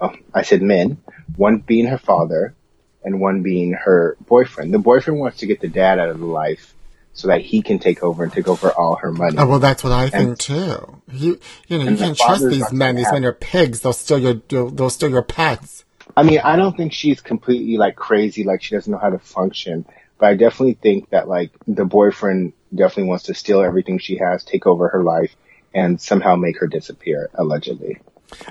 Oh, 0.00 0.14
I 0.32 0.42
said 0.42 0.62
men. 0.62 0.98
One 1.36 1.58
being 1.58 1.86
her 1.86 1.98
father, 1.98 2.54
and 3.02 3.20
one 3.20 3.42
being 3.42 3.72
her 3.72 4.16
boyfriend. 4.26 4.72
The 4.72 4.78
boyfriend 4.78 5.18
wants 5.18 5.38
to 5.38 5.46
get 5.46 5.60
the 5.60 5.68
dad 5.68 5.98
out 5.98 6.08
of 6.08 6.18
the 6.18 6.26
life 6.26 6.74
so 7.12 7.28
that 7.28 7.40
he 7.40 7.62
can 7.62 7.80
take 7.80 8.02
over 8.02 8.22
and 8.22 8.32
take 8.32 8.46
over 8.46 8.70
all 8.70 8.94
her 8.96 9.10
money. 9.10 9.36
Oh 9.38 9.46
well, 9.46 9.58
that's 9.58 9.82
what 9.82 9.92
I 9.92 10.08
think 10.08 10.38
too. 10.38 11.02
You, 11.12 11.40
you 11.66 11.78
know, 11.78 11.90
you 11.90 11.96
can't 11.96 12.16
trust 12.16 12.48
these 12.48 12.72
men. 12.72 12.94
These 12.94 13.10
men 13.10 13.24
are 13.24 13.32
pigs. 13.32 13.80
They'll 13.80 13.92
steal 13.92 14.18
your, 14.18 14.34
they'll 14.34 14.90
steal 14.90 15.10
your 15.10 15.22
pets. 15.22 15.84
I 16.16 16.22
mean, 16.22 16.38
I 16.38 16.56
don't 16.56 16.76
think 16.76 16.92
she's 16.92 17.20
completely 17.20 17.76
like 17.76 17.96
crazy, 17.96 18.44
like 18.44 18.62
she 18.62 18.74
doesn't 18.74 18.90
know 18.90 18.98
how 18.98 19.10
to 19.10 19.18
function. 19.18 19.84
But 20.18 20.26
I 20.26 20.34
definitely 20.34 20.74
think 20.74 21.10
that 21.10 21.28
like 21.28 21.50
the 21.66 21.84
boyfriend 21.84 22.52
definitely 22.74 23.04
wants 23.10 23.24
to 23.24 23.34
steal 23.34 23.60
everything 23.62 23.98
she 23.98 24.18
has, 24.18 24.44
take 24.44 24.66
over 24.66 24.88
her 24.88 25.02
life, 25.02 25.34
and 25.74 26.00
somehow 26.00 26.34
make 26.36 26.58
her 26.58 26.66
disappear, 26.66 27.30
allegedly. 27.34 27.98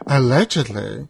Allegedly. 0.05 1.07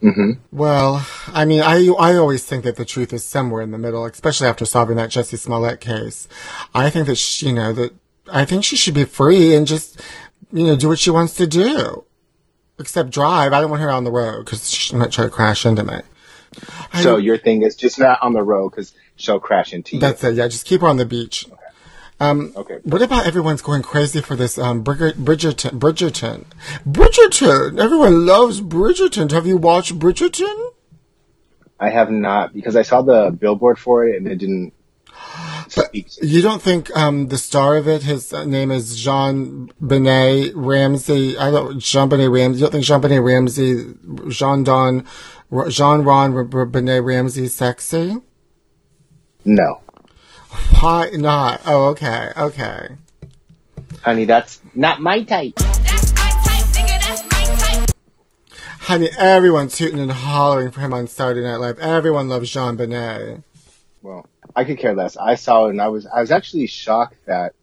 hmm 0.00 0.32
Well, 0.52 1.06
I 1.28 1.44
mean, 1.44 1.60
I 1.62 1.86
I 1.98 2.14
always 2.14 2.44
think 2.44 2.64
that 2.64 2.76
the 2.76 2.84
truth 2.84 3.12
is 3.12 3.24
somewhere 3.24 3.62
in 3.62 3.72
the 3.72 3.78
middle, 3.78 4.04
especially 4.06 4.46
after 4.46 4.64
solving 4.64 4.96
that 4.96 5.10
Jesse 5.10 5.36
Smollett 5.36 5.80
case. 5.80 6.28
I 6.74 6.88
think 6.90 7.06
that 7.06 7.16
she, 7.16 7.48
you 7.48 7.52
know 7.54 7.72
that 7.72 7.92
I 8.32 8.44
think 8.44 8.64
she 8.64 8.76
should 8.76 8.94
be 8.94 9.04
free 9.04 9.54
and 9.54 9.66
just 9.66 10.00
you 10.52 10.66
know 10.66 10.76
do 10.76 10.88
what 10.88 10.98
she 11.00 11.10
wants 11.10 11.34
to 11.34 11.46
do, 11.46 12.04
except 12.78 13.10
drive. 13.10 13.52
I 13.52 13.60
don't 13.60 13.70
want 13.70 13.82
her 13.82 13.90
on 13.90 14.04
the 14.04 14.12
road 14.12 14.44
because 14.44 14.70
she 14.70 14.94
might 14.94 15.10
try 15.10 15.24
to 15.24 15.30
crash 15.30 15.66
into 15.66 15.82
me. 15.84 15.96
I- 16.92 17.02
So 17.02 17.16
your 17.18 17.36
thing 17.38 17.62
is 17.62 17.74
just 17.76 17.98
not 17.98 18.22
on 18.22 18.32
the 18.32 18.42
road 18.42 18.70
because 18.70 18.94
she'll 19.18 19.40
crash 19.40 19.72
into 19.72 19.96
you. 19.96 20.00
That's 20.00 20.24
it. 20.24 20.36
Yeah, 20.36 20.48
just 20.48 20.64
keep 20.64 20.80
her 20.80 20.86
on 20.86 20.96
the 20.96 21.04
beach. 21.04 21.46
Um, 22.20 22.52
Okay. 22.56 22.78
What 22.82 23.02
about 23.02 23.26
everyone's 23.26 23.62
going 23.62 23.82
crazy 23.82 24.20
for 24.20 24.34
this 24.34 24.58
um, 24.58 24.82
Bridgerton? 24.82 25.78
Bridgerton. 25.78 26.44
Bridgerton. 26.86 27.78
Everyone 27.78 28.26
loves 28.26 28.60
Bridgerton. 28.60 29.30
Have 29.30 29.46
you 29.46 29.56
watched 29.56 29.98
Bridgerton? 29.98 30.70
I 31.80 31.90
have 31.90 32.10
not 32.10 32.52
because 32.52 32.74
I 32.74 32.82
saw 32.82 33.02
the 33.02 33.30
billboard 33.30 33.78
for 33.78 34.04
it 34.04 34.16
and 34.16 34.26
it 34.26 34.36
didn't 34.36 34.72
speak. 35.68 36.08
You 36.20 36.42
don't 36.42 36.60
think 36.60 36.94
um, 36.96 37.28
the 37.28 37.38
star 37.38 37.76
of 37.76 37.86
it, 37.86 38.02
his 38.02 38.32
uh, 38.32 38.44
name 38.44 38.72
is 38.72 39.00
Jean 39.00 39.70
Benet 39.80 40.52
Ramsey? 40.56 41.38
I 41.38 41.52
don't 41.52 41.78
Jean 41.78 42.08
Benet 42.08 42.28
Ramsey. 42.28 42.58
You 42.58 42.64
don't 42.64 42.72
think 42.72 42.84
Jean 42.84 43.00
Benet 43.00 43.20
Ramsey, 43.20 43.94
Jean 44.28 44.64
Don, 44.64 45.06
Jean 45.68 46.02
Ron 46.02 46.48
Benet 46.72 47.00
Ramsey, 47.00 47.46
sexy? 47.46 48.16
No. 49.48 49.80
Why 50.78 51.08
not? 51.14 51.62
Oh, 51.64 51.86
okay, 51.86 52.32
okay. 52.36 52.88
Honey, 54.02 54.26
that's 54.26 54.60
not 54.74 55.00
my 55.00 55.22
type. 55.22 55.54
That's 55.54 56.12
my 56.12 56.30
type, 56.44 56.66
nigga. 56.66 56.98
That's 57.00 57.22
my 57.24 57.56
type. 57.56 57.90
Honey, 58.80 59.08
everyone's 59.16 59.78
hooting 59.78 60.00
and 60.00 60.12
hollering 60.12 60.70
for 60.70 60.80
him 60.80 60.92
on 60.92 61.06
Saturday 61.06 61.40
Night 61.40 61.56
Live. 61.60 61.78
Everyone 61.78 62.28
loves 62.28 62.50
Jean 62.50 62.76
Benet. 62.76 63.42
Well, 64.02 64.26
I 64.54 64.64
could 64.64 64.76
care 64.76 64.94
less. 64.94 65.16
I 65.16 65.36
saw 65.36 65.68
it 65.68 65.70
and 65.70 65.80
I 65.80 65.88
was 65.88 66.06
I 66.06 66.20
was 66.20 66.30
actually 66.30 66.66
shocked 66.66 67.16
that 67.24 67.54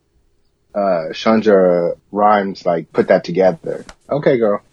uh 0.73 1.09
Shonda 1.11 1.99
Rhimes 2.11 2.65
like 2.65 2.91
put 2.93 3.09
that 3.09 3.23
together. 3.23 3.85
Okay, 4.09 4.39
girl. 4.39 4.63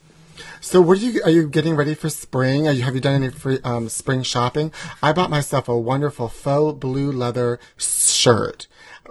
So, 0.64 0.81
what 0.81 0.99
are 0.99 1.00
you? 1.00 1.21
Are 1.25 1.31
you 1.31 1.49
getting 1.49 1.75
ready 1.75 1.92
for 1.97 2.09
spring? 2.09 2.69
Are 2.69 2.73
you, 2.73 2.85
have 2.85 2.95
you 2.95 3.00
done 3.00 3.21
any 3.21 3.33
free, 3.33 3.59
um, 3.64 3.88
spring 3.88 4.23
shopping? 4.23 4.73
I 5.02 5.12
bought 5.12 5.28
myself 5.28 5.69
a 5.69 5.76
wonderful 5.76 6.28
faux 6.28 6.78
blue 6.78 7.11
leather 7.11 7.59
shirt. 7.76 8.69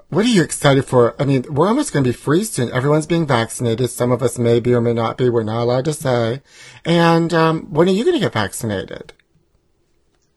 What 0.08 0.24
are 0.24 0.30
you 0.30 0.44
excited 0.44 0.86
for? 0.86 1.14
I 1.22 1.26
mean, 1.26 1.44
we're 1.50 1.68
almost 1.68 1.92
going 1.92 2.06
to 2.06 2.10
be 2.10 2.16
free 2.16 2.46
soon. 2.46 2.72
Everyone's 2.72 3.06
being 3.06 3.28
vaccinated. 3.28 3.90
Some 3.90 4.14
of 4.14 4.24
us 4.24 4.40
may 4.40 4.62
be 4.62 4.74
or 4.74 4.80
may 4.80 4.94
not 4.94 5.18
be. 5.18 5.28
We're 5.28 5.44
not 5.44 5.64
allowed 5.64 5.84
to 5.86 5.94
say. 5.94 6.42
And 6.86 7.34
um, 7.34 7.64
when 7.70 7.90
are 7.90 7.92
you 7.92 8.06
going 8.06 8.16
to 8.16 8.22
get 8.22 8.32
vaccinated? 8.32 9.12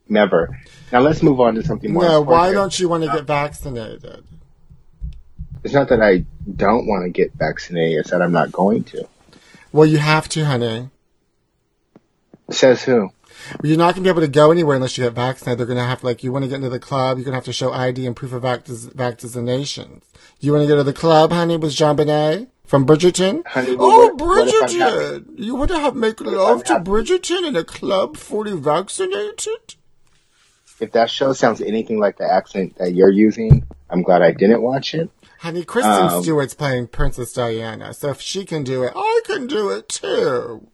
Never. 0.08 0.60
Now 0.90 0.98
let's 0.98 1.22
move 1.22 1.38
on 1.38 1.54
to 1.54 1.62
something 1.62 1.92
more. 1.92 2.02
No, 2.02 2.20
why 2.22 2.52
don't 2.52 2.76
you 2.78 2.88
want 2.88 3.04
to 3.04 3.10
get 3.10 3.24
vaccinated? 3.24 4.24
It's 5.62 5.74
not 5.74 5.88
that 5.90 6.02
I 6.02 6.24
don't 6.56 6.88
want 6.88 7.04
to 7.04 7.10
get 7.10 7.32
vaccinated. 7.34 8.00
It's 8.00 8.10
that 8.10 8.20
I'm 8.20 8.32
not 8.32 8.50
going 8.50 8.82
to. 8.84 9.08
Well, 9.70 9.86
you 9.86 9.98
have 9.98 10.28
to, 10.30 10.44
honey. 10.44 10.90
Says 12.50 12.82
who? 12.82 13.10
You're 13.62 13.76
not 13.78 13.94
going 13.94 13.96
to 13.96 14.00
be 14.02 14.08
able 14.10 14.20
to 14.20 14.28
go 14.28 14.50
anywhere 14.50 14.76
unless 14.76 14.96
you 14.96 15.04
get 15.04 15.12
vaccinated. 15.14 15.58
They're 15.58 15.66
going 15.66 15.78
to 15.78 15.84
have, 15.84 16.04
like, 16.04 16.22
you 16.22 16.32
want 16.32 16.44
to 16.44 16.48
get 16.48 16.56
into 16.56 16.68
the 16.70 16.78
club, 16.78 17.18
you're 17.18 17.24
going 17.24 17.32
to 17.32 17.36
have 17.38 17.44
to 17.44 17.52
show 17.52 17.72
ID 17.72 18.06
and 18.06 18.14
proof 18.14 18.32
of 18.32 18.42
vac- 18.42 18.64
vaccinations. 18.64 20.02
You 20.40 20.52
want 20.52 20.62
to 20.62 20.68
go 20.68 20.76
to 20.76 20.84
the 20.84 20.92
club, 20.92 21.32
honey, 21.32 21.56
with 21.56 21.72
Jean 21.72 21.96
Benet 21.96 22.48
from 22.64 22.86
Bridgerton? 22.86 23.46
Honey, 23.46 23.76
oh, 23.78 24.14
what- 24.14 24.20
what 24.20 24.46
Bridgerton! 24.48 25.24
You 25.36 25.54
want 25.56 25.70
to 25.72 25.78
have 25.78 25.94
make 25.96 26.20
love 26.20 26.64
to? 26.64 26.74
Bridgerton 26.76 27.46
in 27.46 27.56
a 27.56 27.64
club 27.64 28.16
fully 28.16 28.52
vaccinated? 28.56 29.74
If 30.80 30.92
that 30.92 31.08
show 31.10 31.32
sounds 31.32 31.60
anything 31.60 31.98
like 31.98 32.18
the 32.18 32.30
accent 32.30 32.76
that 32.78 32.94
you're 32.94 33.10
using, 33.10 33.64
I'm 33.90 34.02
glad 34.02 34.22
I 34.22 34.32
didn't 34.32 34.60
watch 34.62 34.94
it. 34.94 35.08
Honey, 35.40 35.64
Kristen 35.64 35.92
Um, 35.92 36.22
Stewart's 36.22 36.54
playing 36.54 36.88
Princess 36.88 37.32
Diana, 37.32 37.92
so 37.94 38.08
if 38.10 38.20
she 38.20 38.44
can 38.44 38.64
do 38.64 38.82
it, 38.82 38.92
I 38.96 39.20
can 39.24 39.46
do 39.46 39.70
it 39.70 39.88
too. 39.88 40.66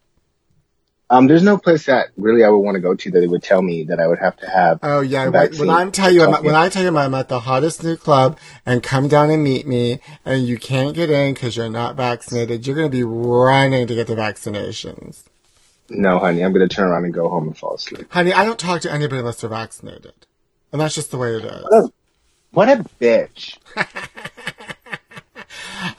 Um, 1.11 1.27
there's 1.27 1.43
no 1.43 1.57
place 1.57 1.87
that 1.87 2.07
really 2.15 2.41
I 2.45 2.49
would 2.49 2.59
want 2.59 2.75
to 2.75 2.79
go 2.81 2.95
to 2.95 3.11
that 3.11 3.19
they 3.19 3.27
would 3.27 3.43
tell 3.43 3.61
me 3.61 3.83
that 3.83 3.99
I 3.99 4.07
would 4.07 4.19
have 4.19 4.37
to 4.37 4.49
have. 4.49 4.79
Oh 4.81 5.01
yeah, 5.01 5.27
when, 5.27 5.53
when 5.57 5.69
I'm 5.69 5.91
tell 5.91 6.09
you, 6.09 6.23
I'm, 6.23 6.33
Okay. 6.33 6.45
when 6.45 6.55
I 6.55 6.69
tell 6.69 6.83
you 6.83 6.97
I'm 6.97 7.13
at 7.13 7.27
the 7.27 7.41
hottest 7.41 7.83
new 7.83 7.97
club, 7.97 8.39
and 8.65 8.81
come 8.81 9.09
down 9.09 9.29
and 9.29 9.43
meet 9.43 9.67
me, 9.67 9.99
and 10.23 10.47
you 10.47 10.57
can't 10.57 10.95
get 10.95 11.09
in 11.09 11.33
because 11.33 11.57
you're 11.57 11.69
not 11.69 11.97
vaccinated, 11.97 12.65
you're 12.65 12.77
gonna 12.77 12.87
be 12.87 13.03
running 13.03 13.87
to 13.87 13.93
get 13.93 14.07
the 14.07 14.15
vaccinations, 14.15 15.23
No, 15.89 16.17
honey, 16.17 16.45
I'm 16.45 16.53
gonna 16.53 16.69
turn 16.69 16.87
around 16.89 17.03
and 17.03 17.13
go 17.13 17.27
home 17.27 17.47
and 17.47 17.57
fall 17.57 17.75
asleep. 17.75 18.07
honey. 18.09 18.31
I 18.31 18.45
don't 18.45 18.57
talk 18.57 18.79
to 18.83 18.91
anybody 18.91 19.19
unless 19.19 19.41
they're 19.41 19.49
vaccinated, 19.49 20.13
and 20.71 20.79
that's 20.79 20.95
just 20.95 21.11
the 21.11 21.17
way 21.17 21.35
it 21.35 21.43
is. 21.43 21.89
What 22.51 22.69
a 22.69 22.85
bitch! 23.01 23.57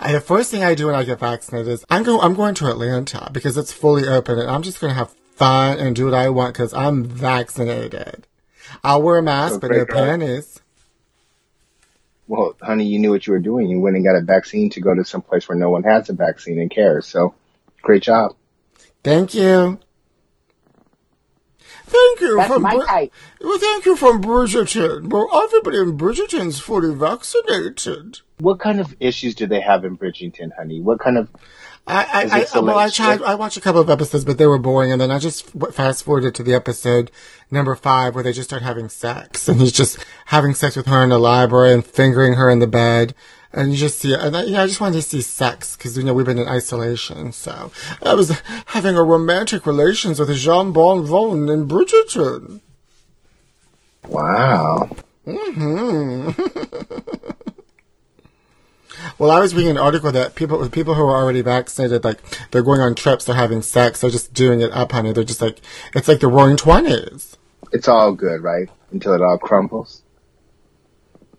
I, 0.02 0.12
the 0.12 0.20
first 0.20 0.50
thing 0.50 0.62
I 0.64 0.74
do 0.74 0.86
when 0.86 0.94
I 0.94 1.04
get 1.04 1.20
vaccinated 1.20 1.68
is 1.68 1.84
I'm 1.90 2.02
go 2.02 2.20
I'm 2.20 2.34
going 2.34 2.54
to 2.56 2.66
Atlanta 2.68 3.30
because 3.32 3.56
it's 3.56 3.72
fully 3.72 4.06
open, 4.06 4.38
and 4.38 4.50
I'm 4.50 4.62
just 4.62 4.80
gonna 4.80 4.94
have 4.94 5.14
fun 5.34 5.78
and 5.78 5.94
do 5.96 6.06
what 6.06 6.14
I 6.14 6.28
want 6.28 6.54
because 6.54 6.74
I'm 6.74 7.04
vaccinated. 7.04 8.26
I'll 8.84 9.02
wear 9.02 9.18
a 9.18 9.22
mask, 9.22 9.54
So 9.54 9.60
but 9.60 9.70
no 9.70 9.76
great, 9.84 9.88
girl. 9.88 10.04
panties. 10.04 10.60
Well, 12.26 12.56
honey, 12.62 12.84
you 12.84 12.98
knew 12.98 13.10
what 13.10 13.26
you 13.26 13.32
were 13.32 13.38
doing. 13.40 13.68
You 13.68 13.80
went 13.80 13.96
and 13.96 14.04
got 14.04 14.16
a 14.16 14.22
vaccine 14.22 14.70
to 14.70 14.80
go 14.80 14.94
to 14.94 15.04
some 15.04 15.22
place 15.22 15.48
where 15.48 15.58
no 15.58 15.70
one 15.70 15.82
has 15.82 16.08
a 16.08 16.14
vaccine 16.14 16.58
and 16.58 16.70
cares. 16.70 17.06
So, 17.06 17.34
great 17.82 18.02
job. 18.02 18.34
Thank 19.04 19.34
you. 19.34 19.78
Thank 21.84 22.20
you 22.20 22.36
That's 22.36 22.52
from 22.52 22.62
my 22.62 22.76
Bri- 22.76 22.86
type. 22.86 23.12
Well, 23.42 23.58
thank 23.58 23.84
you 23.84 23.96
from 23.96 24.22
Bridgerton. 24.22 25.10
Well, 25.10 25.28
everybody 25.44 25.78
in 25.78 25.98
Bridgerton's 25.98 26.58
fully 26.58 26.94
vaccinated. 26.94 28.20
What 28.42 28.58
kind 28.58 28.80
of 28.80 28.94
issues 29.00 29.34
do 29.34 29.46
they 29.46 29.60
have 29.60 29.84
in 29.84 29.96
Bridgerton, 29.96 30.50
honey? 30.56 30.80
What 30.80 30.98
kind 31.00 31.16
of 31.16 31.28
I, 31.86 32.04
I, 32.30 32.46
I, 32.54 32.60
well, 32.60 32.78
I 32.78 32.90
tried. 32.90 33.22
I 33.22 33.34
watched 33.34 33.56
a 33.56 33.60
couple 33.60 33.80
of 33.80 33.90
episodes, 33.90 34.24
but 34.24 34.38
they 34.38 34.46
were 34.46 34.58
boring. 34.58 34.92
And 34.92 35.00
then 35.00 35.10
I 35.10 35.18
just 35.18 35.50
fast 35.72 36.04
forwarded 36.04 36.34
to 36.36 36.42
the 36.44 36.54
episode 36.54 37.10
number 37.50 37.74
five, 37.74 38.14
where 38.14 38.22
they 38.22 38.32
just 38.32 38.48
start 38.48 38.62
having 38.62 38.88
sex, 38.88 39.48
and 39.48 39.60
he's 39.60 39.72
just 39.72 39.98
having 40.26 40.54
sex 40.54 40.76
with 40.76 40.86
her 40.86 41.02
in 41.02 41.10
the 41.10 41.18
library 41.18 41.72
and 41.72 41.84
fingering 41.84 42.34
her 42.34 42.48
in 42.50 42.60
the 42.60 42.68
bed. 42.68 43.14
And 43.52 43.72
you 43.72 43.76
just 43.76 43.98
see, 43.98 44.14
and 44.14 44.36
I, 44.36 44.44
yeah, 44.44 44.62
I 44.62 44.66
just 44.66 44.80
wanted 44.80 44.94
to 44.94 45.02
see 45.02 45.20
sex 45.20 45.76
because 45.76 45.98
you 45.98 46.04
know 46.04 46.14
we've 46.14 46.24
been 46.24 46.38
in 46.38 46.48
isolation. 46.48 47.32
So 47.32 47.72
I 48.02 48.14
was 48.14 48.40
having 48.66 48.96
a 48.96 49.02
romantic 49.02 49.66
relations 49.66 50.20
with 50.20 50.34
Jean 50.36 50.72
Bon 50.72 51.04
Von 51.04 51.48
in 51.48 51.68
Bridgerton. 51.68 52.60
wow? 54.08 54.88
Well, 59.22 59.30
I 59.30 59.38
was 59.38 59.54
reading 59.54 59.70
an 59.70 59.78
article 59.78 60.10
that 60.10 60.34
people 60.34 60.68
people 60.68 60.94
who 60.94 61.04
are 61.04 61.22
already 61.22 61.42
vaccinated, 61.42 62.02
like 62.02 62.18
they're 62.50 62.60
going 62.60 62.80
on 62.80 62.96
trips, 62.96 63.24
they're 63.24 63.36
having 63.36 63.62
sex, 63.62 64.00
they're 64.00 64.10
just 64.10 64.34
doing 64.34 64.60
it 64.60 64.72
up, 64.72 64.90
honey. 64.90 65.12
They're 65.12 65.22
just 65.22 65.40
like 65.40 65.60
it's 65.94 66.08
like 66.08 66.18
the 66.18 66.26
Roaring 66.26 66.56
Twenties. 66.56 67.36
It's 67.70 67.86
all 67.86 68.14
good, 68.14 68.42
right? 68.42 68.68
Until 68.90 69.14
it 69.14 69.22
all 69.22 69.38
crumbles. 69.38 70.02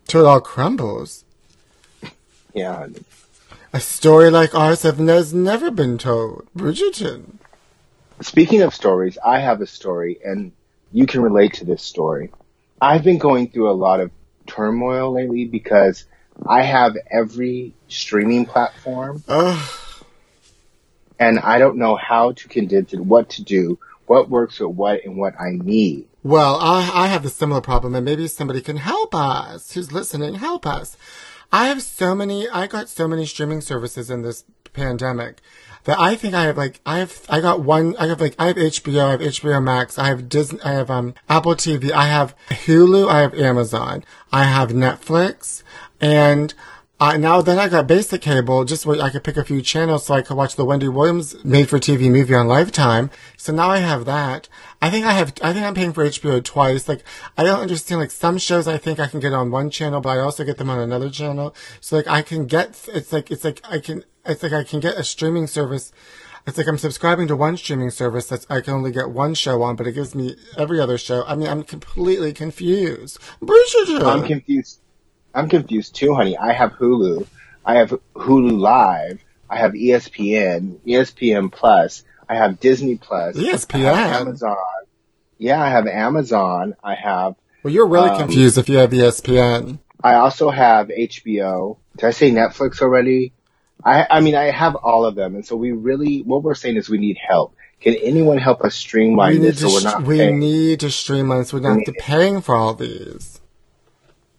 Till 0.07 0.21
it 0.21 0.29
all 0.29 0.39
crumbles. 0.39 1.25
Yeah, 2.53 2.77
honey. 2.77 3.03
A 3.73 3.81
story 3.81 4.29
like 4.29 4.55
ours 4.55 4.83
has 4.83 5.33
never 5.33 5.69
been 5.69 5.97
told. 5.97 6.47
Bridgerton. 6.55 7.33
Speaking 8.21 8.61
of 8.61 8.73
stories, 8.73 9.17
I 9.25 9.39
have 9.39 9.59
a 9.59 9.67
story, 9.67 10.19
and 10.23 10.53
you 10.93 11.05
can 11.05 11.21
relate 11.21 11.55
to 11.55 11.65
this 11.65 11.83
story. 11.83 12.31
I've 12.81 13.03
been 13.03 13.17
going 13.17 13.49
through 13.49 13.69
a 13.69 13.73
lot 13.75 13.99
of 13.99 14.09
turmoil 14.47 15.11
lately 15.11 15.43
because 15.43 16.05
I 16.45 16.61
have 16.63 16.95
every 17.11 17.73
streaming 17.87 18.45
platform, 18.45 19.23
and 21.19 21.39
I 21.39 21.59
don't 21.59 21.77
know 21.77 21.95
how 21.95 22.33
to 22.33 22.47
condense 22.47 22.93
it, 22.93 22.99
what 22.99 23.29
to 23.31 23.43
do, 23.43 23.79
what 24.07 24.29
works 24.29 24.59
with 24.59 24.71
what, 24.71 25.03
and 25.05 25.17
what 25.17 25.33
I 25.39 25.51
need. 25.51 26.07
Well, 26.23 26.57
I, 26.61 26.89
I 26.93 27.07
have 27.07 27.25
a 27.25 27.29
similar 27.29 27.61
problem, 27.61 27.95
and 27.95 28.05
maybe 28.05 28.27
somebody 28.27 28.61
can 28.61 28.77
help 28.77 29.13
us. 29.13 29.73
Who's 29.73 29.91
listening? 29.91 30.35
Help 30.35 30.65
us. 30.65 30.97
I 31.51 31.67
have 31.67 31.81
so 31.83 32.15
many. 32.15 32.49
I 32.49 32.67
got 32.67 32.89
so 32.89 33.07
many 33.07 33.25
streaming 33.25 33.61
services 33.61 34.09
in 34.09 34.21
this 34.21 34.43
pandemic 34.73 35.41
that 35.83 35.99
I 35.99 36.15
think 36.15 36.33
I 36.33 36.45
have 36.45 36.57
like 36.57 36.79
I 36.85 36.99
have 36.99 37.25
I 37.29 37.41
got 37.41 37.61
one. 37.61 37.95
I 37.97 38.07
have 38.07 38.21
like 38.21 38.35
I 38.39 38.47
have 38.47 38.55
HBO. 38.55 39.05
I 39.05 39.11
have 39.11 39.19
HBO 39.19 39.63
Max. 39.63 39.99
I 39.99 40.07
have 40.07 40.29
Disney. 40.29 40.59
I 40.63 40.71
have 40.71 40.89
um 40.89 41.13
Apple 41.29 41.55
TV. 41.55 41.91
I 41.91 42.07
have 42.07 42.35
Hulu. 42.49 43.07
I 43.09 43.21
have 43.21 43.33
Amazon. 43.35 44.03
I 44.31 44.45
have 44.45 44.69
Netflix, 44.69 45.63
and. 46.03 46.53
Uh, 46.99 47.17
now 47.17 47.41
then 47.41 47.59
I 47.59 47.67
got 47.67 47.87
basic 47.87 48.21
cable 48.21 48.63
just 48.63 48.85
where 48.85 49.01
I 49.01 49.09
could 49.09 49.25
pick 49.25 49.35
a 49.35 49.43
few 49.43 49.61
channels 49.61 50.05
so 50.05 50.13
I 50.13 50.21
could 50.21 50.37
watch 50.37 50.55
the 50.55 50.63
Wendy 50.63 50.87
Williams 50.87 51.43
made 51.43 51.67
for 51.67 51.77
TV 51.77 52.09
movie 52.09 52.35
on 52.35 52.47
Lifetime. 52.47 53.09
So 53.35 53.51
now 53.51 53.69
I 53.69 53.79
have 53.79 54.05
that. 54.05 54.47
I 54.81 54.89
think 54.89 55.05
I 55.05 55.11
have, 55.11 55.33
I 55.41 55.51
think 55.51 55.65
I'm 55.65 55.73
paying 55.73 55.91
for 55.91 56.05
HBO 56.05 56.41
twice. 56.41 56.87
Like, 56.87 57.03
I 57.35 57.43
don't 57.43 57.59
understand, 57.59 57.99
like 57.99 58.11
some 58.11 58.37
shows 58.37 58.69
I 58.69 58.77
think 58.77 58.99
I 58.99 59.07
can 59.07 59.19
get 59.19 59.33
on 59.33 59.51
one 59.51 59.69
channel, 59.69 59.99
but 59.99 60.11
I 60.11 60.19
also 60.19 60.45
get 60.45 60.57
them 60.57 60.69
on 60.69 60.79
another 60.79 61.09
channel. 61.09 61.53
So 61.81 61.97
like 61.97 62.07
I 62.07 62.21
can 62.21 62.45
get, 62.45 62.87
it's 62.93 63.11
like, 63.11 63.31
it's 63.31 63.43
like 63.43 63.59
I 63.69 63.79
can, 63.79 64.05
it's 64.25 64.43
like 64.43 64.53
I 64.53 64.63
can 64.63 64.79
get 64.79 64.95
a 64.95 65.03
streaming 65.03 65.47
service. 65.47 65.91
It's 66.45 66.57
like 66.57 66.67
I'm 66.67 66.77
subscribing 66.77 67.27
to 67.27 67.35
one 67.35 67.57
streaming 67.57 67.89
service 67.89 68.27
that's 68.27 68.45
I 68.49 68.61
can 68.61 68.75
only 68.75 68.91
get 68.91 69.09
one 69.09 69.33
show 69.33 69.61
on, 69.61 69.75
but 69.75 69.87
it 69.87 69.93
gives 69.93 70.13
me 70.15 70.35
every 70.57 70.79
other 70.79 70.97
show. 70.97 71.25
I 71.25 71.35
mean, 71.35 71.47
I'm 71.47 71.63
completely 71.63 72.31
confused. 72.31 73.17
I'm 74.05 74.27
confused. 74.27 74.79
I'm 75.33 75.49
confused 75.49 75.95
too, 75.95 76.13
honey. 76.13 76.37
I 76.37 76.53
have 76.53 76.73
Hulu. 76.73 77.25
I 77.65 77.75
have 77.75 77.89
Hulu 78.15 78.57
Live. 78.59 79.19
I 79.49 79.57
have 79.57 79.73
ESPN, 79.73 80.77
ESPN 80.85 81.51
Plus. 81.51 82.03
I 82.27 82.35
have 82.35 82.59
Disney 82.59 82.97
Plus. 82.97 83.35
ESPN? 83.35 83.85
I 83.93 84.07
have 84.07 84.21
Amazon. 84.21 84.55
Yeah, 85.37 85.61
I 85.61 85.69
have 85.69 85.87
Amazon. 85.87 86.75
I 86.83 86.95
have. 86.95 87.35
Well, 87.63 87.73
you're 87.73 87.87
really 87.87 88.09
Um, 88.09 88.17
confused 88.19 88.57
if 88.57 88.69
you 88.69 88.77
have 88.77 88.91
ESPN. 88.91 89.79
I 90.03 90.15
also 90.15 90.49
have 90.49 90.87
HBO. 90.89 91.77
Did 91.97 92.05
I 92.07 92.11
say 92.11 92.31
Netflix 92.31 92.81
already? 92.81 93.33
I, 93.85 94.05
I 94.09 94.19
mean, 94.21 94.35
I 94.35 94.45
have 94.51 94.75
all 94.75 95.05
of 95.05 95.15
them, 95.15 95.35
and 95.35 95.45
so 95.45 95.55
we 95.55 95.71
really, 95.71 96.19
what 96.21 96.43
we're 96.43 96.55
saying 96.55 96.77
is 96.77 96.89
we 96.89 96.97
need 96.97 97.17
help. 97.17 97.55
Can 97.81 97.95
anyone 97.95 98.37
help 98.37 98.61
us 98.61 98.75
streamline 98.75 99.33
We 99.33 99.39
need 99.39 99.55
this 99.55 99.61
so 99.61 99.73
we're 99.73 99.81
not 99.81 100.03
we 100.03 100.17
paying? 100.17 100.39
need 100.39 100.79
to 100.81 100.89
streamline 100.89 101.43
so 101.45 101.57
we're 101.57 101.75
not 101.75 101.85
paying 101.99 102.41
for 102.41 102.55
all 102.55 102.73
these. 102.73 103.41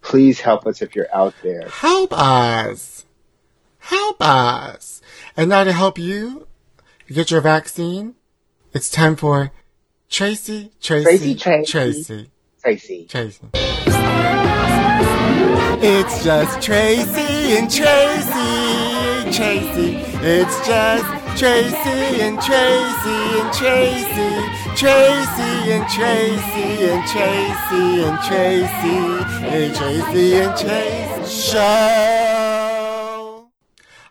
Please 0.05 0.41
help 0.41 0.67
us 0.67 0.83
if 0.83 0.95
you're 0.95 1.13
out 1.13 1.35
there. 1.43 1.67
Help 1.69 2.13
us. 2.13 3.07
Help 3.79 4.17
us. 4.21 5.01
And 5.37 5.49
now 5.49 5.65
to 5.65 5.73
help 5.73 5.99
you 5.99 6.47
get 7.09 7.31
your 7.31 7.41
vaccine, 7.41 8.15
it's 8.73 8.91
time 8.91 9.17
for 9.17 9.51
Tracy, 10.11 10.73
Tracy, 10.81 11.35
Tracy, 11.35 11.35
Tracy. 11.65 12.31
Tracy, 12.63 13.07
Tracy. 13.07 13.07
Tracy. 13.09 13.49
It's 15.87 16.25
just 16.25 16.63
Tracy 16.63 17.57
and 17.57 17.71
Tracy, 17.71 19.37
Tracy. 19.37 19.97
It's 20.23 20.67
just 20.67 21.05
Tracy 21.39 22.21
and 22.21 22.41
Tracy 22.41 23.41
and 23.41 23.53
Tracy. 23.53 24.64
Tracy 24.77 25.71
and 25.71 25.89
Tracy 25.89 26.85
and 26.91 27.07
Tracy 27.09 28.03
and 28.03 28.19
Tracy. 28.25 28.99
A 29.47 29.73
Tracy 29.73 30.35
and 30.35 30.59
Tracy 30.59 31.31
show. 31.31 31.61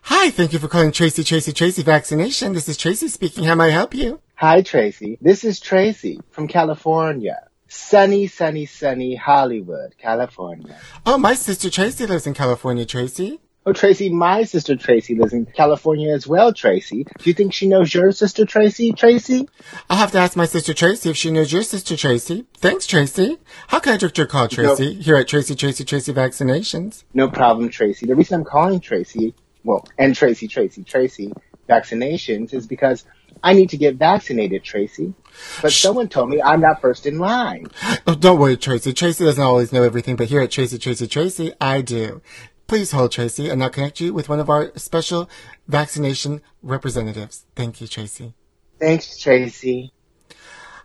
Hi, 0.04 0.30
thank 0.30 0.54
you 0.54 0.58
for 0.58 0.68
calling 0.68 0.90
Tracy 0.90 1.22
Tracy 1.22 1.52
Tracy 1.52 1.82
Vaccination. 1.82 2.54
This 2.54 2.66
is 2.70 2.78
Tracy 2.78 3.08
speaking. 3.08 3.44
How 3.44 3.54
may 3.54 3.66
I 3.66 3.70
help 3.70 3.94
you? 3.94 4.20
Hi, 4.36 4.62
Tracy. 4.62 5.18
This 5.20 5.44
is 5.44 5.60
Tracy 5.60 6.18
from 6.30 6.48
California. 6.48 7.46
Sunny, 7.68 8.26
sunny, 8.26 8.64
sunny 8.64 9.16
Hollywood, 9.16 9.94
California. 9.98 10.78
Oh, 11.04 11.18
my 11.18 11.34
sister 11.34 11.68
Tracy 11.68 12.06
lives 12.06 12.26
in 12.26 12.32
California, 12.32 12.86
Tracy. 12.86 13.38
Oh, 13.66 13.72
Tracy, 13.72 14.10
my 14.10 14.42
sister 14.42 14.76
Tracy 14.76 15.14
lives 15.14 15.32
in 15.32 15.46
California 15.46 16.12
as 16.12 16.26
well, 16.26 16.52
Tracy. 16.52 17.04
Do 17.04 17.30
you 17.30 17.32
think 17.32 17.54
she 17.54 17.66
knows 17.66 17.94
your 17.94 18.12
sister 18.12 18.44
Tracy, 18.44 18.92
Tracy? 18.92 19.48
I'll 19.88 19.96
have 19.96 20.12
to 20.12 20.18
ask 20.18 20.36
my 20.36 20.44
sister 20.44 20.74
Tracy 20.74 21.08
if 21.08 21.16
she 21.16 21.30
knows 21.30 21.50
your 21.50 21.62
sister 21.62 21.96
Tracy. 21.96 22.44
Thanks, 22.58 22.86
Tracy. 22.86 23.38
How 23.68 23.80
can 23.80 23.94
I 23.94 23.96
direct 23.96 24.18
your 24.18 24.26
call, 24.26 24.48
Tracy? 24.48 24.94
Here 24.94 25.16
at 25.16 25.28
Tracy 25.28 25.54
Tracy 25.54 25.82
Tracy 25.82 26.12
Vaccinations. 26.12 27.04
No 27.14 27.30
problem, 27.30 27.70
Tracy. 27.70 28.04
The 28.04 28.14
reason 28.14 28.40
I'm 28.40 28.44
calling 28.44 28.80
Tracy, 28.80 29.34
well, 29.64 29.88
and 29.98 30.14
Tracy, 30.14 30.46
Tracy, 30.46 30.84
Tracy, 30.84 31.32
vaccinations 31.66 32.52
is 32.52 32.66
because 32.66 33.06
I 33.42 33.54
need 33.54 33.70
to 33.70 33.78
get 33.78 33.96
vaccinated, 33.96 34.62
Tracy. 34.62 35.14
But 35.62 35.72
someone 35.72 36.08
told 36.08 36.28
me 36.28 36.42
I'm 36.42 36.60
not 36.60 36.82
first 36.82 37.06
in 37.06 37.18
line. 37.18 37.68
Oh, 38.06 38.14
don't 38.14 38.38
worry, 38.38 38.58
Tracy. 38.58 38.92
Tracy 38.92 39.24
doesn't 39.24 39.42
always 39.42 39.72
know 39.72 39.84
everything, 39.84 40.16
but 40.16 40.28
here 40.28 40.42
at 40.42 40.50
Tracy 40.50 40.78
Tracy 40.78 41.06
Tracy, 41.06 41.52
I 41.62 41.80
do. 41.80 42.20
Please 42.66 42.92
hold, 42.92 43.12
Tracy, 43.12 43.50
and 43.50 43.62
I'll 43.62 43.70
connect 43.70 44.00
you 44.00 44.14
with 44.14 44.28
one 44.28 44.40
of 44.40 44.48
our 44.48 44.72
special 44.76 45.28
vaccination 45.68 46.40
representatives. 46.62 47.44
Thank 47.54 47.80
you, 47.80 47.86
Tracy. 47.86 48.34
Thanks, 48.80 49.18
Tracy. 49.18 49.92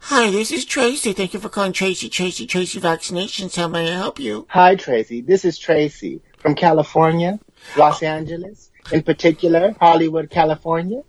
Hi, 0.02 0.30
this 0.30 0.52
is 0.52 0.66
Tracy. 0.66 1.14
Thank 1.14 1.34
you 1.34 1.40
for 1.40 1.50
calling 1.50 1.74
Tracy 1.74 2.10
Tracy 2.10 2.48
Tracy 2.48 2.80
Vaccinations. 2.80 3.56
How 3.56 3.68
may 3.68 3.92
I 3.92 3.98
help 3.98 4.20
you? 4.20 4.46
Hi, 4.50 4.76
Tracy. 4.76 5.22
This 5.22 5.46
is 5.46 5.58
Tracy 5.58 6.22
from 6.38 6.56
California, 6.56 7.40
Los 7.78 8.04
oh. 8.04 8.08
Angeles, 8.08 8.72
in 8.92 9.04
particular, 9.04 9.76
Hollywood, 9.80 10.30
California. 10.30 11.04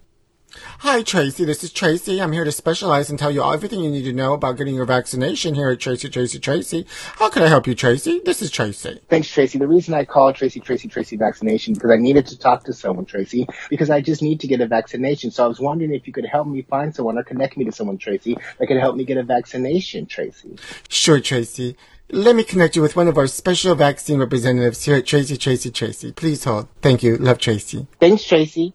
Hi, 0.80 1.02
Tracy. 1.02 1.44
This 1.44 1.62
is 1.62 1.72
Tracy. 1.72 2.20
I'm 2.20 2.32
here 2.32 2.44
to 2.44 2.50
specialize 2.50 3.08
and 3.08 3.18
tell 3.18 3.30
you 3.30 3.42
everything 3.42 3.80
you 3.80 3.90
need 3.90 4.02
to 4.04 4.12
know 4.12 4.32
about 4.32 4.56
getting 4.56 4.74
your 4.74 4.84
vaccination 4.84 5.54
here 5.54 5.68
at 5.70 5.78
Tracy 5.78 6.08
Tracy 6.08 6.38
Tracy. 6.40 6.86
How 7.16 7.28
can 7.28 7.42
I 7.42 7.46
help 7.46 7.66
you, 7.66 7.74
Tracy? 7.74 8.20
This 8.24 8.42
is 8.42 8.50
Tracy. 8.50 9.00
Thanks, 9.08 9.28
Tracy. 9.28 9.58
The 9.58 9.68
reason 9.68 9.94
I 9.94 10.04
called 10.04 10.34
Tracy, 10.34 10.58
Tracy, 10.58 10.88
Tracy 10.88 11.16
vaccination 11.16 11.74
because 11.74 11.90
I 11.90 11.96
needed 11.96 12.26
to 12.26 12.38
talk 12.38 12.64
to 12.64 12.72
someone, 12.72 13.04
Tracy, 13.04 13.46
because 13.68 13.90
I 13.90 14.00
just 14.00 14.22
need 14.22 14.40
to 14.40 14.48
get 14.48 14.60
a 14.60 14.66
vaccination. 14.66 15.30
So 15.30 15.44
I 15.44 15.46
was 15.46 15.60
wondering 15.60 15.94
if 15.94 16.06
you 16.06 16.12
could 16.12 16.26
help 16.26 16.48
me 16.48 16.62
find 16.62 16.94
someone 16.94 17.16
or 17.18 17.22
connect 17.22 17.56
me 17.56 17.64
to 17.66 17.72
someone, 17.72 17.98
Tracy, 17.98 18.36
that 18.58 18.66
could 18.66 18.78
help 18.78 18.96
me 18.96 19.04
get 19.04 19.18
a 19.18 19.22
vaccination, 19.22 20.06
Tracy. 20.06 20.56
Sure, 20.88 21.20
Tracy. 21.20 21.76
Let 22.12 22.34
me 22.34 22.42
connect 22.42 22.74
you 22.74 22.82
with 22.82 22.96
one 22.96 23.06
of 23.06 23.16
our 23.16 23.28
special 23.28 23.76
vaccine 23.76 24.18
representatives 24.18 24.84
here 24.84 24.96
at 24.96 25.06
Tracy 25.06 25.36
Tracy 25.36 25.70
Tracy. 25.70 26.10
Please 26.10 26.42
hold. 26.42 26.66
Thank 26.82 27.04
you. 27.04 27.16
Love 27.16 27.38
Tracy. 27.38 27.86
Thanks, 28.00 28.24
Tracy. 28.24 28.74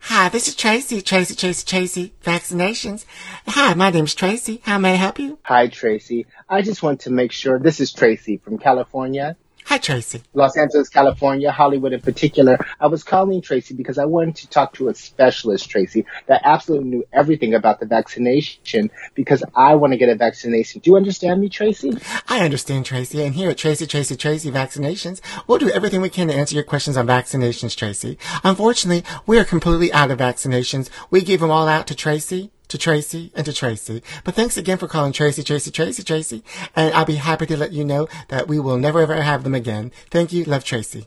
Hi, 0.00 0.28
this 0.28 0.46
is 0.48 0.54
Tracy. 0.54 1.02
Tracy 1.02 1.34
Tracy 1.34 1.64
Tracy 1.66 2.14
Vaccinations. 2.22 3.04
Hi, 3.48 3.74
my 3.74 3.90
name's 3.90 4.14
Tracy. 4.14 4.60
How 4.64 4.78
may 4.78 4.92
I 4.92 4.96
help 4.96 5.18
you? 5.18 5.38
Hi, 5.42 5.66
Tracy. 5.66 6.26
I 6.48 6.62
just 6.62 6.82
want 6.82 7.00
to 7.02 7.10
make 7.10 7.32
sure 7.32 7.58
this 7.58 7.80
is 7.80 7.92
Tracy 7.92 8.36
from 8.36 8.58
California. 8.58 9.36
Hi, 9.66 9.78
Tracy. 9.78 10.22
Los 10.32 10.56
Angeles, 10.56 10.88
California, 10.88 11.50
Hollywood 11.50 11.92
in 11.92 12.00
particular. 12.00 12.56
I 12.78 12.86
was 12.86 13.02
calling 13.02 13.42
Tracy 13.42 13.74
because 13.74 13.98
I 13.98 14.04
wanted 14.04 14.36
to 14.36 14.48
talk 14.48 14.74
to 14.74 14.88
a 14.88 14.94
specialist, 14.94 15.68
Tracy, 15.68 16.06
that 16.28 16.42
absolutely 16.44 16.88
knew 16.88 17.04
everything 17.12 17.52
about 17.52 17.80
the 17.80 17.86
vaccination 17.86 18.92
because 19.16 19.42
I 19.56 19.74
want 19.74 19.92
to 19.92 19.96
get 19.96 20.08
a 20.08 20.14
vaccination. 20.14 20.82
Do 20.82 20.92
you 20.92 20.96
understand 20.96 21.40
me, 21.40 21.48
Tracy? 21.48 21.98
I 22.28 22.44
understand, 22.44 22.86
Tracy, 22.86 23.24
and 23.24 23.34
here 23.34 23.50
at 23.50 23.58
Tracy 23.58 23.88
Tracy 23.88 24.14
Tracy 24.14 24.52
Vaccinations, 24.52 25.20
we'll 25.48 25.58
do 25.58 25.70
everything 25.70 26.00
we 26.00 26.10
can 26.10 26.28
to 26.28 26.34
answer 26.34 26.54
your 26.54 26.62
questions 26.62 26.96
on 26.96 27.08
vaccinations, 27.08 27.76
Tracy. 27.76 28.18
Unfortunately, 28.44 29.02
we 29.26 29.36
are 29.36 29.44
completely 29.44 29.92
out 29.92 30.12
of 30.12 30.20
vaccinations. 30.20 30.90
We 31.10 31.22
gave 31.22 31.40
them 31.40 31.50
all 31.50 31.66
out 31.66 31.88
to 31.88 31.96
Tracy, 31.96 32.52
to 32.68 32.78
Tracy, 32.78 33.32
and 33.34 33.44
to 33.46 33.52
Tracy. 33.52 34.02
But 34.24 34.34
thanks 34.34 34.56
again 34.56 34.78
for 34.78 34.88
calling 34.88 35.12
Tracy 35.12 35.42
Tracy 35.42 35.70
Tracy 35.70 36.02
Tracy, 36.02 36.42
and 36.74 36.92
I'll 36.94 37.04
be 37.04 37.16
happy 37.16 37.46
to 37.46 37.56
let 37.56 37.72
you 37.72 37.84
know 37.84 38.08
that 38.28 38.48
we 38.48 38.58
will 38.58 38.78
never 38.78 39.00
ever 39.00 39.22
have 39.22 39.44
them 39.44 39.54
again. 39.54 39.92
Thank 40.10 40.32
you. 40.32 40.44
Love, 40.44 40.64
Tracy. 40.64 41.06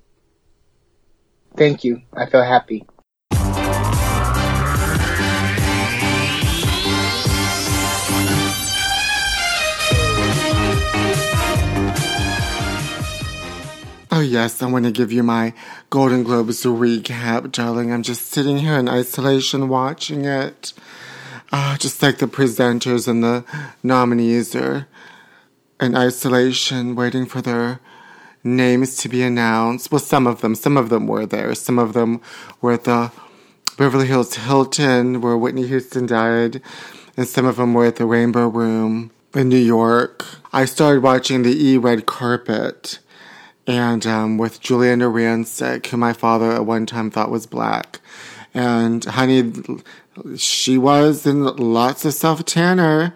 Thank 1.57 1.83
you. 1.83 2.01
I 2.13 2.25
feel 2.25 2.43
happy. 2.43 2.85
Oh, 14.11 14.21
yes, 14.21 14.61
I 14.61 14.65
want 14.65 14.85
to 14.85 14.91
give 14.91 15.11
you 15.11 15.23
my 15.23 15.53
Golden 15.89 16.23
Globes 16.23 16.63
recap, 16.63 17.51
darling. 17.51 17.93
I'm 17.93 18.03
just 18.03 18.27
sitting 18.27 18.57
here 18.57 18.73
in 18.73 18.89
isolation 18.89 19.69
watching 19.69 20.25
it. 20.25 20.73
Uh, 21.51 21.77
just 21.77 22.01
like 22.01 22.19
the 22.19 22.27
presenters 22.27 23.07
and 23.07 23.23
the 23.23 23.43
nominees 23.81 24.55
are 24.55 24.87
in 25.79 25.95
isolation 25.95 26.95
waiting 26.95 27.25
for 27.25 27.41
their 27.41 27.79
names 28.43 28.97
to 28.97 29.09
be 29.09 29.23
announced. 29.23 29.91
Well, 29.91 29.99
some 29.99 30.27
of 30.27 30.41
them, 30.41 30.55
some 30.55 30.77
of 30.77 30.89
them 30.89 31.07
were 31.07 31.25
there. 31.25 31.55
Some 31.55 31.79
of 31.79 31.93
them 31.93 32.21
were 32.61 32.73
at 32.73 32.83
the 32.83 33.11
Beverly 33.77 34.07
Hills 34.07 34.35
Hilton 34.35 35.21
where 35.21 35.37
Whitney 35.37 35.67
Houston 35.67 36.05
died. 36.05 36.61
And 37.17 37.27
some 37.27 37.45
of 37.45 37.57
them 37.57 37.73
were 37.73 37.85
at 37.85 37.95
the 37.95 38.05
Rainbow 38.05 38.47
Room 38.47 39.11
in 39.33 39.49
New 39.49 39.57
York. 39.57 40.25
I 40.53 40.65
started 40.65 41.03
watching 41.03 41.43
the 41.43 41.65
E 41.65 41.77
Red 41.77 42.05
Carpet 42.05 42.99
and 43.67 44.05
um, 44.07 44.37
with 44.37 44.61
Giuliana 44.61 45.11
Rancic, 45.11 45.87
who 45.87 45.97
my 45.97 46.13
father 46.13 46.51
at 46.51 46.65
one 46.65 46.85
time 46.85 47.11
thought 47.11 47.29
was 47.29 47.45
black. 47.45 47.99
And 48.53 49.05
honey, 49.05 49.51
she 50.37 50.77
was 50.77 51.25
in 51.25 51.43
lots 51.43 52.05
of 52.05 52.13
self 52.13 52.43
tanner 52.45 53.13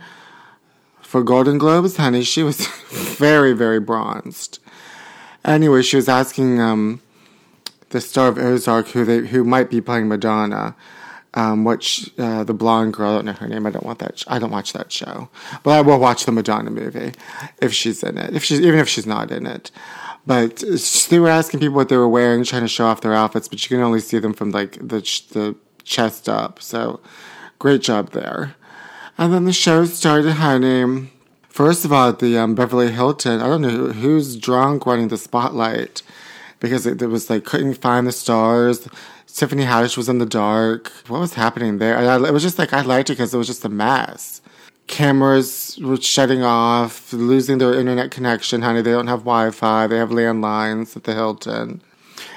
for 1.02 1.24
Golden 1.24 1.58
Globes, 1.58 1.98
honey. 1.98 2.24
She 2.24 2.44
was 2.44 2.66
very, 3.18 3.54
very 3.54 3.80
bronzed. 3.80 4.60
Anyway, 5.46 5.82
she 5.82 5.96
was 5.96 6.10
asking 6.10 6.60
um, 6.60 7.02
the 7.90 8.02
star 8.02 8.30
of 8.30 8.38
Ozark, 8.38 8.88
who 8.90 9.06
they 9.06 9.28
who 9.28 9.44
might 9.44 9.70
be 9.70 9.82
playing 9.82 10.08
Madonna, 10.08 10.76
um, 11.34 11.64
what 11.64 11.84
sh- 11.84 12.10
uh, 12.18 12.44
the 12.44 12.54
blonde 12.54 12.94
girl. 12.94 13.12
I 13.12 13.16
don't 13.16 13.26
know 13.26 13.34
her 13.34 13.48
name. 13.48 13.66
I 13.66 13.70
don't 13.72 13.86
want 13.86 14.00
that. 14.00 14.20
Sh- 14.20 14.24
I 14.28 14.40
don't 14.40 14.52
watch 14.52 14.74
that 14.74 14.92
show, 14.92 15.30
but 15.64 15.72
I 15.72 15.82
will 15.82 16.00
watch 16.00 16.26
the 16.26 16.32
Madonna 16.32 16.72
movie 16.72 17.12
if 17.62 17.74
she's 17.74 18.04
in 18.04 18.18
it. 18.18 18.36
If 18.36 18.44
she's 18.44 18.62
even 18.62 18.80
if 18.80 18.88
she's 18.88 19.06
not 19.06 19.32
in 19.32 19.46
it. 19.46 19.72
But 20.26 20.64
they 21.10 21.20
were 21.20 21.28
asking 21.28 21.60
people 21.60 21.76
what 21.76 21.90
they 21.90 21.98
were 21.98 22.08
wearing, 22.08 22.46
trying 22.46 22.62
to 22.62 22.68
show 22.70 22.86
off 22.86 23.02
their 23.02 23.14
outfits, 23.14 23.50
but 23.50 23.62
you 23.62 23.68
can 23.68 23.84
only 23.84 24.00
see 24.00 24.20
them 24.20 24.34
from 24.34 24.52
like 24.52 24.74
the 24.78 25.02
the 25.32 25.56
chest 25.84 26.28
up. 26.30 26.62
So, 26.62 27.00
great 27.60 27.82
job 27.82 28.12
there. 28.12 28.56
And 29.18 29.34
then 29.34 29.46
the 29.46 29.54
show 29.54 29.86
started, 29.86 30.34
honey. 30.34 31.10
First 31.50 31.86
of 31.86 31.94
all, 31.94 32.12
the 32.14 32.38
um, 32.38 32.56
Beverly 32.56 32.92
Hilton, 32.92 33.40
I 33.40 33.48
don't 33.48 33.62
know 33.62 33.70
who, 33.70 33.92
who's 33.92 34.36
drunk 34.36 34.88
running 34.88 35.10
the 35.10 35.18
spotlight 35.18 36.02
because 36.60 36.88
it, 36.88 37.00
it 37.02 37.08
was 37.08 37.30
like 37.30 37.44
couldn't 37.44 37.76
find 37.76 38.08
the 38.08 38.12
stars. 38.12 38.88
Tiffany 39.28 39.64
Haddish 39.66 39.98
was 39.98 40.10
in 40.10 40.18
the 40.18 40.26
dark. 40.26 40.92
What 41.08 41.20
was 41.20 41.34
happening 41.36 41.78
there? 41.78 41.98
I, 41.98 42.16
it 42.16 42.34
was 42.34 42.42
just 42.42 42.58
like 42.58 42.74
I 42.74 42.82
liked 42.82 43.10
it 43.10 43.14
because 43.14 43.34
it 43.34 43.38
was 43.38 43.48
just 43.48 43.66
a 43.66 43.70
mess. 43.70 44.42
Cameras 44.88 45.78
were 45.82 45.98
shutting 45.98 46.44
off, 46.44 47.14
losing 47.14 47.58
their 47.58 47.74
internet 47.74 48.12
connection, 48.12 48.62
honey. 48.62 48.82
They 48.82 48.92
don't 48.92 49.08
have 49.08 49.20
Wi 49.20 49.52
Fi. 49.52 49.88
They 49.88 49.98
have 49.98 50.10
landlines 50.10 50.96
at 50.96 51.04
the 51.04 51.14
Hilton. 51.14 51.82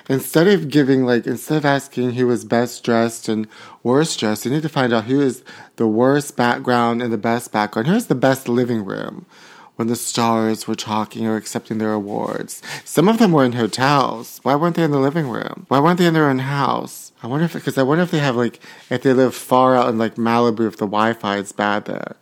Instead 0.08 0.46
of 0.46 0.68
giving, 0.68 1.04
like, 1.04 1.26
instead 1.26 1.58
of 1.58 1.64
asking 1.64 2.12
who 2.12 2.26
was 2.26 2.44
best 2.44 2.84
dressed 2.84 3.28
and 3.28 3.48
worst 3.82 4.20
dressed, 4.20 4.44
you 4.44 4.50
need 4.52 4.62
to 4.62 4.68
find 4.68 4.92
out 4.92 5.04
who 5.04 5.20
is 5.20 5.42
the 5.76 5.86
worst 5.86 6.36
background 6.36 7.02
and 7.02 7.12
the 7.12 7.18
best 7.18 7.50
background. 7.50 7.88
Who's 7.88 8.06
the 8.06 8.14
best 8.14 8.48
living 8.48 8.84
room 8.84 9.26
when 9.74 9.88
the 9.88 9.96
stars 9.96 10.68
were 10.68 10.76
talking 10.76 11.26
or 11.26 11.36
accepting 11.36 11.78
their 11.78 11.92
awards? 11.92 12.62
Some 12.84 13.08
of 13.08 13.18
them 13.18 13.32
were 13.32 13.44
in 13.44 13.52
hotels. 13.52 14.38
Why 14.44 14.54
weren't 14.54 14.76
they 14.76 14.84
in 14.84 14.92
the 14.92 15.00
living 15.00 15.28
room? 15.28 15.66
Why 15.68 15.80
weren't 15.80 15.98
they 15.98 16.06
in 16.06 16.14
their 16.14 16.30
own 16.30 16.38
house? 16.38 17.10
I 17.22 17.26
wonder 17.26 17.46
if, 17.46 17.54
because 17.54 17.76
I 17.76 17.82
wonder 17.82 18.04
if 18.04 18.12
they 18.12 18.20
have, 18.20 18.36
like, 18.36 18.60
if 18.90 19.02
they 19.02 19.12
live 19.12 19.34
far 19.34 19.74
out 19.74 19.88
in, 19.88 19.98
like, 19.98 20.14
Malibu, 20.14 20.68
if 20.68 20.76
the 20.76 20.86
Wi 20.86 21.14
Fi 21.14 21.38
is 21.38 21.50
bad 21.50 21.86
there. 21.86 22.16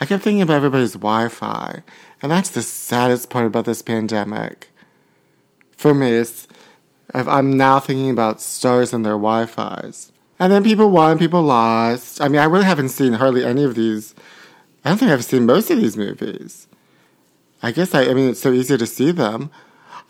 I 0.00 0.06
kept 0.06 0.22
thinking 0.22 0.42
about 0.42 0.56
everybody's 0.56 0.92
Wi 0.92 1.28
Fi. 1.28 1.82
And 2.22 2.30
that's 2.30 2.50
the 2.50 2.62
saddest 2.62 3.28
part 3.28 3.46
about 3.46 3.64
this 3.64 3.82
pandemic. 3.82 4.70
For 5.76 5.92
me, 5.92 6.12
it's, 6.12 6.46
I've- 7.14 7.30
I'm 7.30 7.56
now 7.56 7.78
thinking 7.80 8.10
about 8.10 8.40
stars 8.40 8.92
and 8.92 9.04
their 9.04 9.12
Wi 9.12 9.46
Fi's. 9.46 10.10
And 10.38 10.52
then 10.52 10.64
people 10.64 10.90
won, 10.90 11.16
people 11.18 11.42
lost. 11.42 12.20
I 12.20 12.26
mean, 12.28 12.40
I 12.40 12.44
really 12.44 12.64
haven't 12.64 12.88
seen 12.88 13.14
hardly 13.14 13.44
any 13.44 13.62
of 13.62 13.76
these. 13.76 14.14
I 14.84 14.88
don't 14.90 14.98
think 14.98 15.12
I've 15.12 15.24
seen 15.24 15.46
most 15.46 15.70
of 15.70 15.78
these 15.80 15.96
movies. 15.96 16.66
I 17.62 17.70
guess 17.70 17.94
I, 17.94 18.02
I 18.10 18.14
mean, 18.14 18.28
it's 18.30 18.40
so 18.40 18.52
easy 18.52 18.76
to 18.76 18.86
see 18.86 19.10
them. 19.12 19.50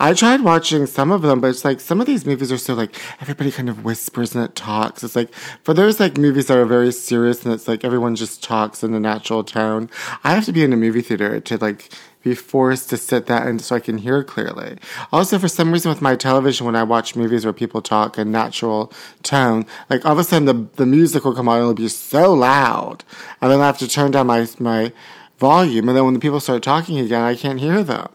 I 0.01 0.13
tried 0.13 0.41
watching 0.41 0.87
some 0.87 1.13
of 1.13 1.23
them, 1.23 1.41
but 1.41 1.51
it's 1.51 1.65
like 1.65 1.81
some 1.81 2.01
of 2.01 2.07
these 2.07 2.27
movies 2.27 2.51
are 2.51 2.59
so 2.59 2.75
like 2.75 3.01
everybody 3.21 3.53
kind 3.53 3.69
of 3.69 3.85
whispers 3.85 4.35
and 4.35 4.45
it 4.45 4.57
talks. 4.57 5.05
It's 5.05 5.15
like 5.15 5.33
for 5.63 5.73
those 5.73 6.01
like 6.01 6.19
movies 6.19 6.47
that 6.49 6.59
are 6.59 6.65
very 6.65 6.91
serious 6.91 7.45
and 7.45 7.55
it's 7.55 7.69
like 7.69 7.85
everyone 7.85 8.17
just 8.17 8.43
talks 8.43 8.83
in 8.83 8.93
a 8.93 9.01
natural 9.01 9.45
tone. 9.45 9.89
I 10.25 10.35
have 10.35 10.45
to 10.47 10.53
be 10.53 10.65
in 10.65 10.73
a 10.73 10.77
movie 10.77 11.01
theater 11.01 11.39
to 11.39 11.59
like 11.59 11.91
be 12.23 12.35
forced 12.35 12.91
to 12.91 12.97
sit 12.97 13.27
that 13.27 13.47
and 13.47 13.61
so 13.61 13.77
I 13.77 13.81
can 13.81 13.99
hear 13.99 14.25
clearly. 14.25 14.79
Also, 15.13 15.39
for 15.39 15.47
some 15.47 15.73
reason 15.73 15.91
with 15.91 16.03
my 16.03 16.17
television, 16.17 16.67
when 16.67 16.75
I 16.75 16.83
watch 16.83 17.15
movies 17.15 17.45
where 17.45 17.53
people 17.53 17.81
talk 17.81 18.19
in 18.19 18.33
natural 18.33 18.93
tone, 19.23 19.65
like 19.91 20.05
all 20.05 20.13
of 20.13 20.19
a 20.19 20.25
sudden 20.25 20.47
the, 20.47 20.67
the 20.77 20.87
music 20.87 21.25
will 21.25 21.35
come 21.35 21.49
on 21.49 21.59
and 21.59 21.63
it'll 21.63 21.75
be 21.75 21.89
so 21.89 22.35
loud. 22.35 23.05
And 23.41 23.53
then 23.53 23.61
I 23.61 23.67
have 23.67 23.79
to 23.79 23.89
turn 23.89 24.11
down 24.11 24.27
my, 24.27 24.49
my 24.59 24.93
volume. 25.39 25.89
And 25.89 25.97
then 25.97 26.05
when 26.05 26.15
the 26.15 26.21
people 26.21 26.41
start 26.41 26.65
talking 26.65 26.99
again, 26.99 27.23
I 27.23 27.37
can't 27.37 27.61
hear 27.61 27.85
them. 27.85 28.09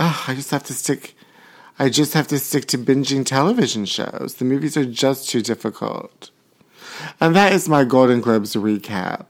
Ugh, 0.00 0.24
I 0.28 0.34
just 0.34 0.50
have 0.50 0.64
to 0.64 0.72
stick, 0.72 1.14
I 1.78 1.90
just 1.90 2.14
have 2.14 2.26
to 2.28 2.38
stick 2.38 2.64
to 2.68 2.78
binging 2.78 3.26
television 3.26 3.84
shows. 3.84 4.36
The 4.38 4.46
movies 4.46 4.74
are 4.78 4.86
just 4.86 5.28
too 5.28 5.42
difficult. 5.42 6.30
And 7.20 7.36
that 7.36 7.52
is 7.52 7.68
my 7.68 7.84
Golden 7.84 8.22
Globes 8.22 8.54
recap. 8.54 9.26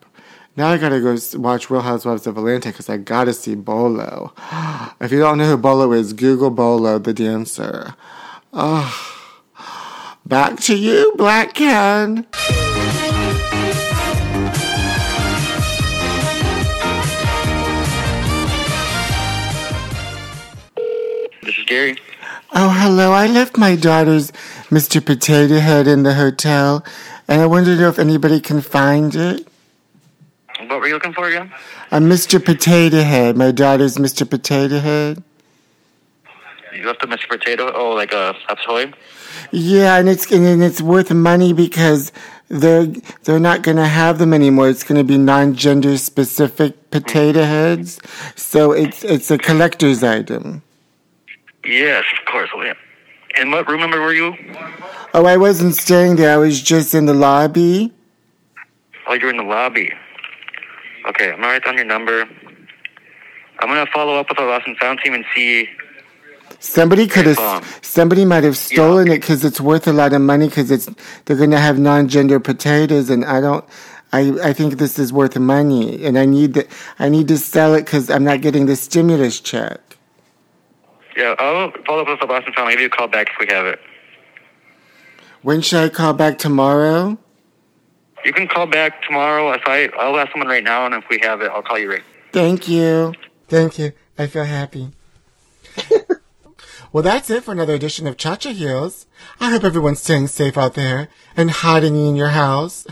Now 0.56 0.68
I 0.68 0.78
gotta 0.78 1.00
go 1.00 1.16
watch 1.40 1.70
Real 1.70 1.80
Housewives 1.80 2.28
of 2.28 2.38
Atlanta 2.38 2.68
because 2.68 2.88
I 2.88 2.98
gotta 2.98 3.32
see 3.32 3.56
Bolo. 3.56 4.32
If 5.00 5.10
you 5.10 5.18
don't 5.18 5.38
know 5.38 5.48
who 5.48 5.56
Bolo 5.56 5.92
is, 5.92 6.12
Google 6.12 6.50
Bolo 6.50 6.98
the 7.00 7.14
dancer. 7.14 7.96
Ugh. 8.52 8.94
Back 10.24 10.60
to 10.60 10.76
you, 10.76 11.14
Black 11.16 11.54
Ken. 11.54 12.26
Oh, 22.52 22.68
hello. 22.70 23.12
I 23.12 23.28
left 23.28 23.56
my 23.56 23.76
daughter's 23.76 24.32
Mr. 24.70 25.04
Potato 25.04 25.60
Head 25.60 25.86
in 25.86 26.02
the 26.02 26.14
hotel, 26.14 26.84
and 27.28 27.40
I 27.40 27.46
to 27.46 27.76
know 27.76 27.88
if 27.88 28.00
anybody 28.00 28.40
can 28.40 28.60
find 28.60 29.14
it. 29.14 29.46
What 30.66 30.80
were 30.80 30.88
you 30.88 30.94
looking 30.94 31.12
for 31.12 31.28
again? 31.28 31.52
A 31.92 31.98
Mr. 31.98 32.44
Potato 32.44 33.02
Head. 33.02 33.36
My 33.36 33.52
daughter's 33.52 33.98
Mr. 33.98 34.28
Potato 34.28 34.80
Head. 34.80 35.22
You 36.74 36.86
left 36.86 37.04
a 37.04 37.06
Mr. 37.06 37.28
Potato. 37.28 37.72
Oh, 37.72 37.90
like 37.90 38.12
a, 38.12 38.34
a 38.48 38.56
toy. 38.66 38.92
Yeah, 39.52 39.96
and 39.98 40.08
it's 40.08 40.28
and 40.32 40.64
it's 40.64 40.82
worth 40.82 41.12
money 41.12 41.52
because 41.52 42.10
they're 42.48 42.86
they're 43.22 43.38
not 43.38 43.62
gonna 43.62 43.86
have 43.86 44.18
them 44.18 44.34
anymore. 44.34 44.68
It's 44.70 44.82
gonna 44.82 45.04
be 45.04 45.18
non-gender 45.18 45.98
specific 45.98 46.90
potato 46.90 47.42
mm. 47.42 47.46
heads, 47.46 48.00
so 48.34 48.72
it's 48.72 49.04
it's 49.04 49.30
a 49.30 49.38
collector's 49.38 50.02
item. 50.02 50.62
Yes, 51.64 52.04
of 52.18 52.30
course. 52.30 52.50
Oh, 52.54 52.62
yeah. 52.62 52.74
And 53.36 53.50
what 53.52 53.68
room 53.68 53.80
number 53.80 54.00
were 54.00 54.12
you? 54.12 54.34
Oh, 55.14 55.24
I 55.24 55.36
wasn't 55.36 55.74
staying 55.74 56.16
there. 56.16 56.32
I 56.32 56.36
was 56.36 56.60
just 56.60 56.94
in 56.94 57.06
the 57.06 57.14
lobby. 57.14 57.92
Oh, 59.06 59.14
you're 59.14 59.30
in 59.30 59.36
the 59.36 59.42
lobby. 59.42 59.92
Okay, 61.08 61.30
I'm 61.30 61.36
gonna 61.36 61.48
write 61.48 61.64
down 61.64 61.76
your 61.76 61.84
number. 61.84 62.22
I'm 63.60 63.68
gonna 63.68 63.86
follow 63.92 64.16
up 64.16 64.28
with 64.28 64.38
our 64.38 64.46
lost 64.46 64.66
and 64.66 64.76
found 64.78 65.00
team 65.04 65.14
and 65.14 65.24
see. 65.34 65.68
Somebody 66.58 67.06
could 67.06 67.26
Um, 67.26 67.34
have, 67.36 67.78
somebody 67.82 68.24
might 68.24 68.44
have 68.44 68.56
stolen 68.56 69.08
it 69.08 69.20
because 69.20 69.44
it's 69.44 69.60
worth 69.60 69.86
a 69.86 69.92
lot 69.92 70.12
of 70.12 70.20
money 70.20 70.48
because 70.48 70.70
it's 70.70 70.90
they're 71.24 71.36
gonna 71.36 71.58
have 71.58 71.78
non-gender 71.78 72.40
potatoes, 72.40 73.10
and 73.10 73.24
I 73.24 73.40
don't. 73.40 73.64
I, 74.12 74.32
I 74.42 74.52
think 74.52 74.78
this 74.78 74.98
is 74.98 75.12
worth 75.12 75.38
money, 75.38 76.04
and 76.04 76.18
I 76.18 76.24
need 76.26 76.54
the, 76.54 76.66
I 76.98 77.08
need 77.08 77.28
to 77.28 77.38
sell 77.38 77.74
it 77.74 77.84
because 77.84 78.10
I'm 78.10 78.24
not 78.24 78.40
getting 78.40 78.66
the 78.66 78.74
stimulus 78.76 79.38
check. 79.40 79.89
Yeah, 81.20 81.34
I'll 81.38 81.70
follow 81.84 82.00
up 82.00 82.08
with 82.08 82.20
the 82.20 82.24
lost 82.24 82.46
and 82.46 82.54
found. 82.54 82.68
I'll 82.68 82.72
give 82.72 82.80
you 82.80 82.86
a 82.86 82.88
call 82.88 83.06
back 83.06 83.28
if 83.28 83.38
we 83.38 83.54
have 83.54 83.66
it. 83.66 83.78
When 85.42 85.60
should 85.60 85.84
I 85.84 85.88
call 85.90 86.14
back 86.14 86.38
tomorrow? 86.38 87.18
You 88.24 88.32
can 88.32 88.48
call 88.48 88.66
back 88.66 89.02
tomorrow. 89.02 89.52
If 89.52 89.60
I, 89.66 89.90
I'll 89.98 90.18
ask 90.18 90.32
someone 90.32 90.48
right 90.48 90.64
now, 90.64 90.86
and 90.86 90.94
if 90.94 91.04
we 91.10 91.18
have 91.22 91.42
it, 91.42 91.50
I'll 91.50 91.60
call 91.60 91.78
you 91.78 91.90
right. 91.90 92.02
Thank 92.32 92.68
you. 92.68 93.12
Thank 93.48 93.78
you. 93.78 93.92
I 94.18 94.28
feel 94.28 94.44
happy. 94.44 94.92
well, 96.92 97.02
that's 97.02 97.28
it 97.28 97.44
for 97.44 97.52
another 97.52 97.74
edition 97.74 98.06
of 98.06 98.16
Cha 98.16 98.36
Cha 98.36 98.52
Heels. 98.52 99.04
I 99.40 99.50
hope 99.50 99.62
everyone's 99.62 100.00
staying 100.00 100.28
safe 100.28 100.56
out 100.56 100.72
there 100.72 101.08
and 101.36 101.50
hiding 101.50 101.96
in 101.96 102.16
your 102.16 102.30
house. 102.30 102.86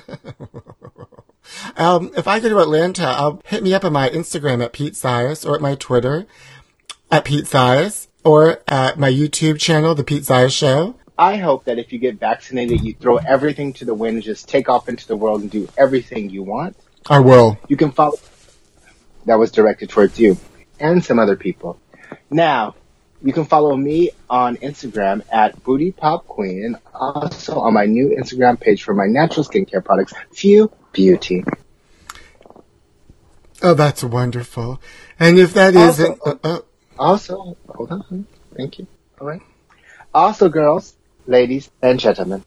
um, 1.78 2.10
if 2.14 2.28
I 2.28 2.40
go 2.40 2.50
to 2.50 2.58
Atlanta, 2.58 3.06
I'll 3.06 3.40
hit 3.46 3.62
me 3.62 3.72
up 3.72 3.86
on 3.86 3.94
my 3.94 4.10
Instagram 4.10 4.62
at 4.62 4.74
Pete 4.74 4.92
Zayas 4.92 5.48
or 5.48 5.54
at 5.54 5.62
my 5.62 5.76
Twitter 5.76 6.26
at 7.10 7.24
Pete 7.24 7.46
Zayas 7.46 8.07
or 8.24 8.60
at 8.68 8.98
my 8.98 9.10
YouTube 9.10 9.58
channel, 9.58 9.94
The 9.94 10.04
Pete 10.04 10.22
Zayas 10.22 10.56
Show. 10.56 10.94
I 11.16 11.36
hope 11.36 11.64
that 11.64 11.78
if 11.78 11.92
you 11.92 11.98
get 11.98 12.20
vaccinated, 12.20 12.82
you 12.82 12.94
throw 12.94 13.16
everything 13.16 13.72
to 13.74 13.84
the 13.84 13.94
wind, 13.94 14.22
just 14.22 14.48
take 14.48 14.68
off 14.68 14.88
into 14.88 15.06
the 15.08 15.16
world 15.16 15.40
and 15.42 15.50
do 15.50 15.68
everything 15.76 16.30
you 16.30 16.42
want. 16.44 16.76
I 17.08 17.18
will. 17.20 17.58
You 17.68 17.76
can 17.76 17.90
follow. 17.90 18.16
That 19.26 19.38
was 19.38 19.50
directed 19.50 19.90
towards 19.90 20.18
you 20.18 20.36
and 20.78 21.04
some 21.04 21.18
other 21.18 21.36
people. 21.36 21.78
Now, 22.30 22.76
you 23.20 23.32
can 23.32 23.46
follow 23.46 23.76
me 23.76 24.10
on 24.30 24.56
Instagram 24.58 25.22
at 25.30 25.62
Booty 25.64 25.90
Pop 25.90 26.26
Queen 26.28 26.64
and 26.64 26.76
also 26.94 27.58
on 27.58 27.74
my 27.74 27.84
new 27.86 28.16
Instagram 28.16 28.60
page 28.60 28.84
for 28.84 28.94
my 28.94 29.06
natural 29.06 29.44
skincare 29.44 29.84
products, 29.84 30.12
Few 30.32 30.70
Beauty. 30.92 31.42
Oh, 33.60 33.74
that's 33.74 34.04
wonderful. 34.04 34.80
And 35.18 35.36
if 35.38 35.52
that 35.54 35.74
Also- 35.74 36.02
isn't, 36.04 36.20
uh, 36.24 36.34
uh, 36.44 36.58
Also, 36.98 37.56
hold 37.68 37.92
on. 37.92 38.26
Thank 38.56 38.78
you. 38.78 38.86
All 39.20 39.26
right. 39.26 39.42
Also, 40.12 40.48
girls, 40.48 40.96
ladies, 41.26 41.70
and 41.82 42.00
gentlemen, 42.00 42.44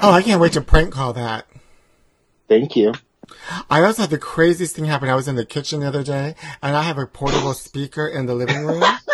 oh, 0.00 0.10
I 0.10 0.22
can't 0.22 0.40
wait 0.40 0.54
to 0.54 0.60
prank 0.60 0.92
call 0.92 1.12
that. 1.12 1.46
Thank 2.48 2.76
you. 2.76 2.94
I 3.68 3.82
also 3.82 4.02
had 4.02 4.10
the 4.10 4.18
craziest 4.18 4.74
thing 4.74 4.86
happen. 4.86 5.08
I 5.08 5.14
was 5.14 5.28
in 5.28 5.36
the 5.36 5.44
kitchen 5.44 5.80
the 5.80 5.88
other 5.88 6.02
day, 6.02 6.34
and 6.62 6.76
I 6.76 6.82
have 6.82 6.98
a 6.98 7.06
portable 7.06 7.52
speaker 7.52 8.08
in 8.08 8.26
the 8.26 8.34
living 8.34 8.64
room. 8.64 8.82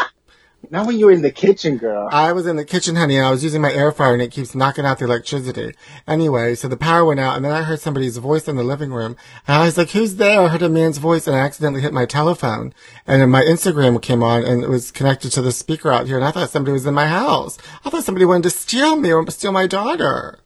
Not 0.71 0.87
when 0.87 0.99
you 0.99 1.07
were 1.07 1.13
in 1.13 1.23
the 1.23 1.31
kitchen, 1.31 1.77
girl. 1.77 2.09
I 2.11 2.33
was 2.33 2.47
in 2.47 2.57
the 2.57 2.65
kitchen, 2.65 2.97
honey, 2.97 3.17
and 3.17 3.27
I 3.27 3.31
was 3.31 3.43
using 3.45 3.61
my 3.61 3.73
air 3.73 3.93
fryer, 3.93 4.13
and 4.13 4.23
it 4.23 4.31
keeps 4.31 4.55
knocking 4.55 4.85
out 4.85 4.99
the 4.99 5.05
electricity. 5.05 5.75
Anyway, 6.07 6.55
so 6.55 6.69
the 6.69 6.77
power 6.77 7.05
went 7.05 7.21
out, 7.21 7.37
and 7.37 7.45
then 7.45 7.53
I 7.53 7.63
heard 7.63 7.81
somebody's 7.81 8.17
voice 8.19 8.49
in 8.49 8.57
the 8.57 8.63
living 8.65 8.93
room, 8.93 9.17
and 9.47 9.57
I 9.57 9.65
was 9.65 9.79
like, 9.79 9.91
"Who's 9.91 10.17
there?" 10.17 10.41
I 10.41 10.49
heard 10.49 10.63
a 10.63 10.69
man's 10.69 10.99
voice, 10.99 11.27
and 11.27 11.37
I 11.37 11.41
accidentally 11.41 11.83
hit 11.83 11.93
my 11.93 12.07
telephone, 12.07 12.73
and 13.07 13.21
then 13.21 13.31
my 13.31 13.43
Instagram 13.43 14.01
came 14.01 14.23
on, 14.23 14.45
and 14.45 14.63
it 14.63 14.69
was 14.69 14.91
connected 14.91 15.31
to 15.33 15.43
the 15.43 15.53
speaker 15.53 15.93
out 15.93 16.07
here, 16.07 16.17
and 16.17 16.25
I 16.25 16.31
thought 16.31 16.51
somebody 16.51 16.73
was 16.73 16.87
in 16.87 16.95
my 16.95 17.07
house. 17.09 17.59
I 17.85 17.91
thought 17.91 18.05
somebody 18.05 18.25
wanted 18.25 18.45
to 18.45 18.51
steal 18.51 18.97
me 18.97 19.13
or 19.13 19.29
steal 19.31 19.53
my 19.53 19.67
daughter. 19.67 20.39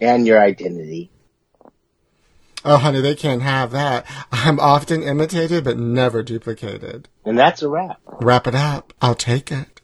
and 0.00 0.26
your 0.26 0.40
identity. 0.40 1.10
Oh, 2.64 2.78
honey, 2.78 3.00
they 3.00 3.14
can't 3.14 3.42
have 3.42 3.70
that. 3.70 4.04
I'm 4.32 4.58
often 4.58 5.02
imitated, 5.02 5.64
but 5.64 5.78
never 5.78 6.22
duplicated. 6.22 7.08
And 7.24 7.38
that's 7.38 7.62
a 7.62 7.68
wrap. 7.68 8.00
Wrap 8.20 8.46
it 8.46 8.54
up. 8.54 8.92
I'll 9.00 9.14
take 9.14 9.52
it. 9.52 9.80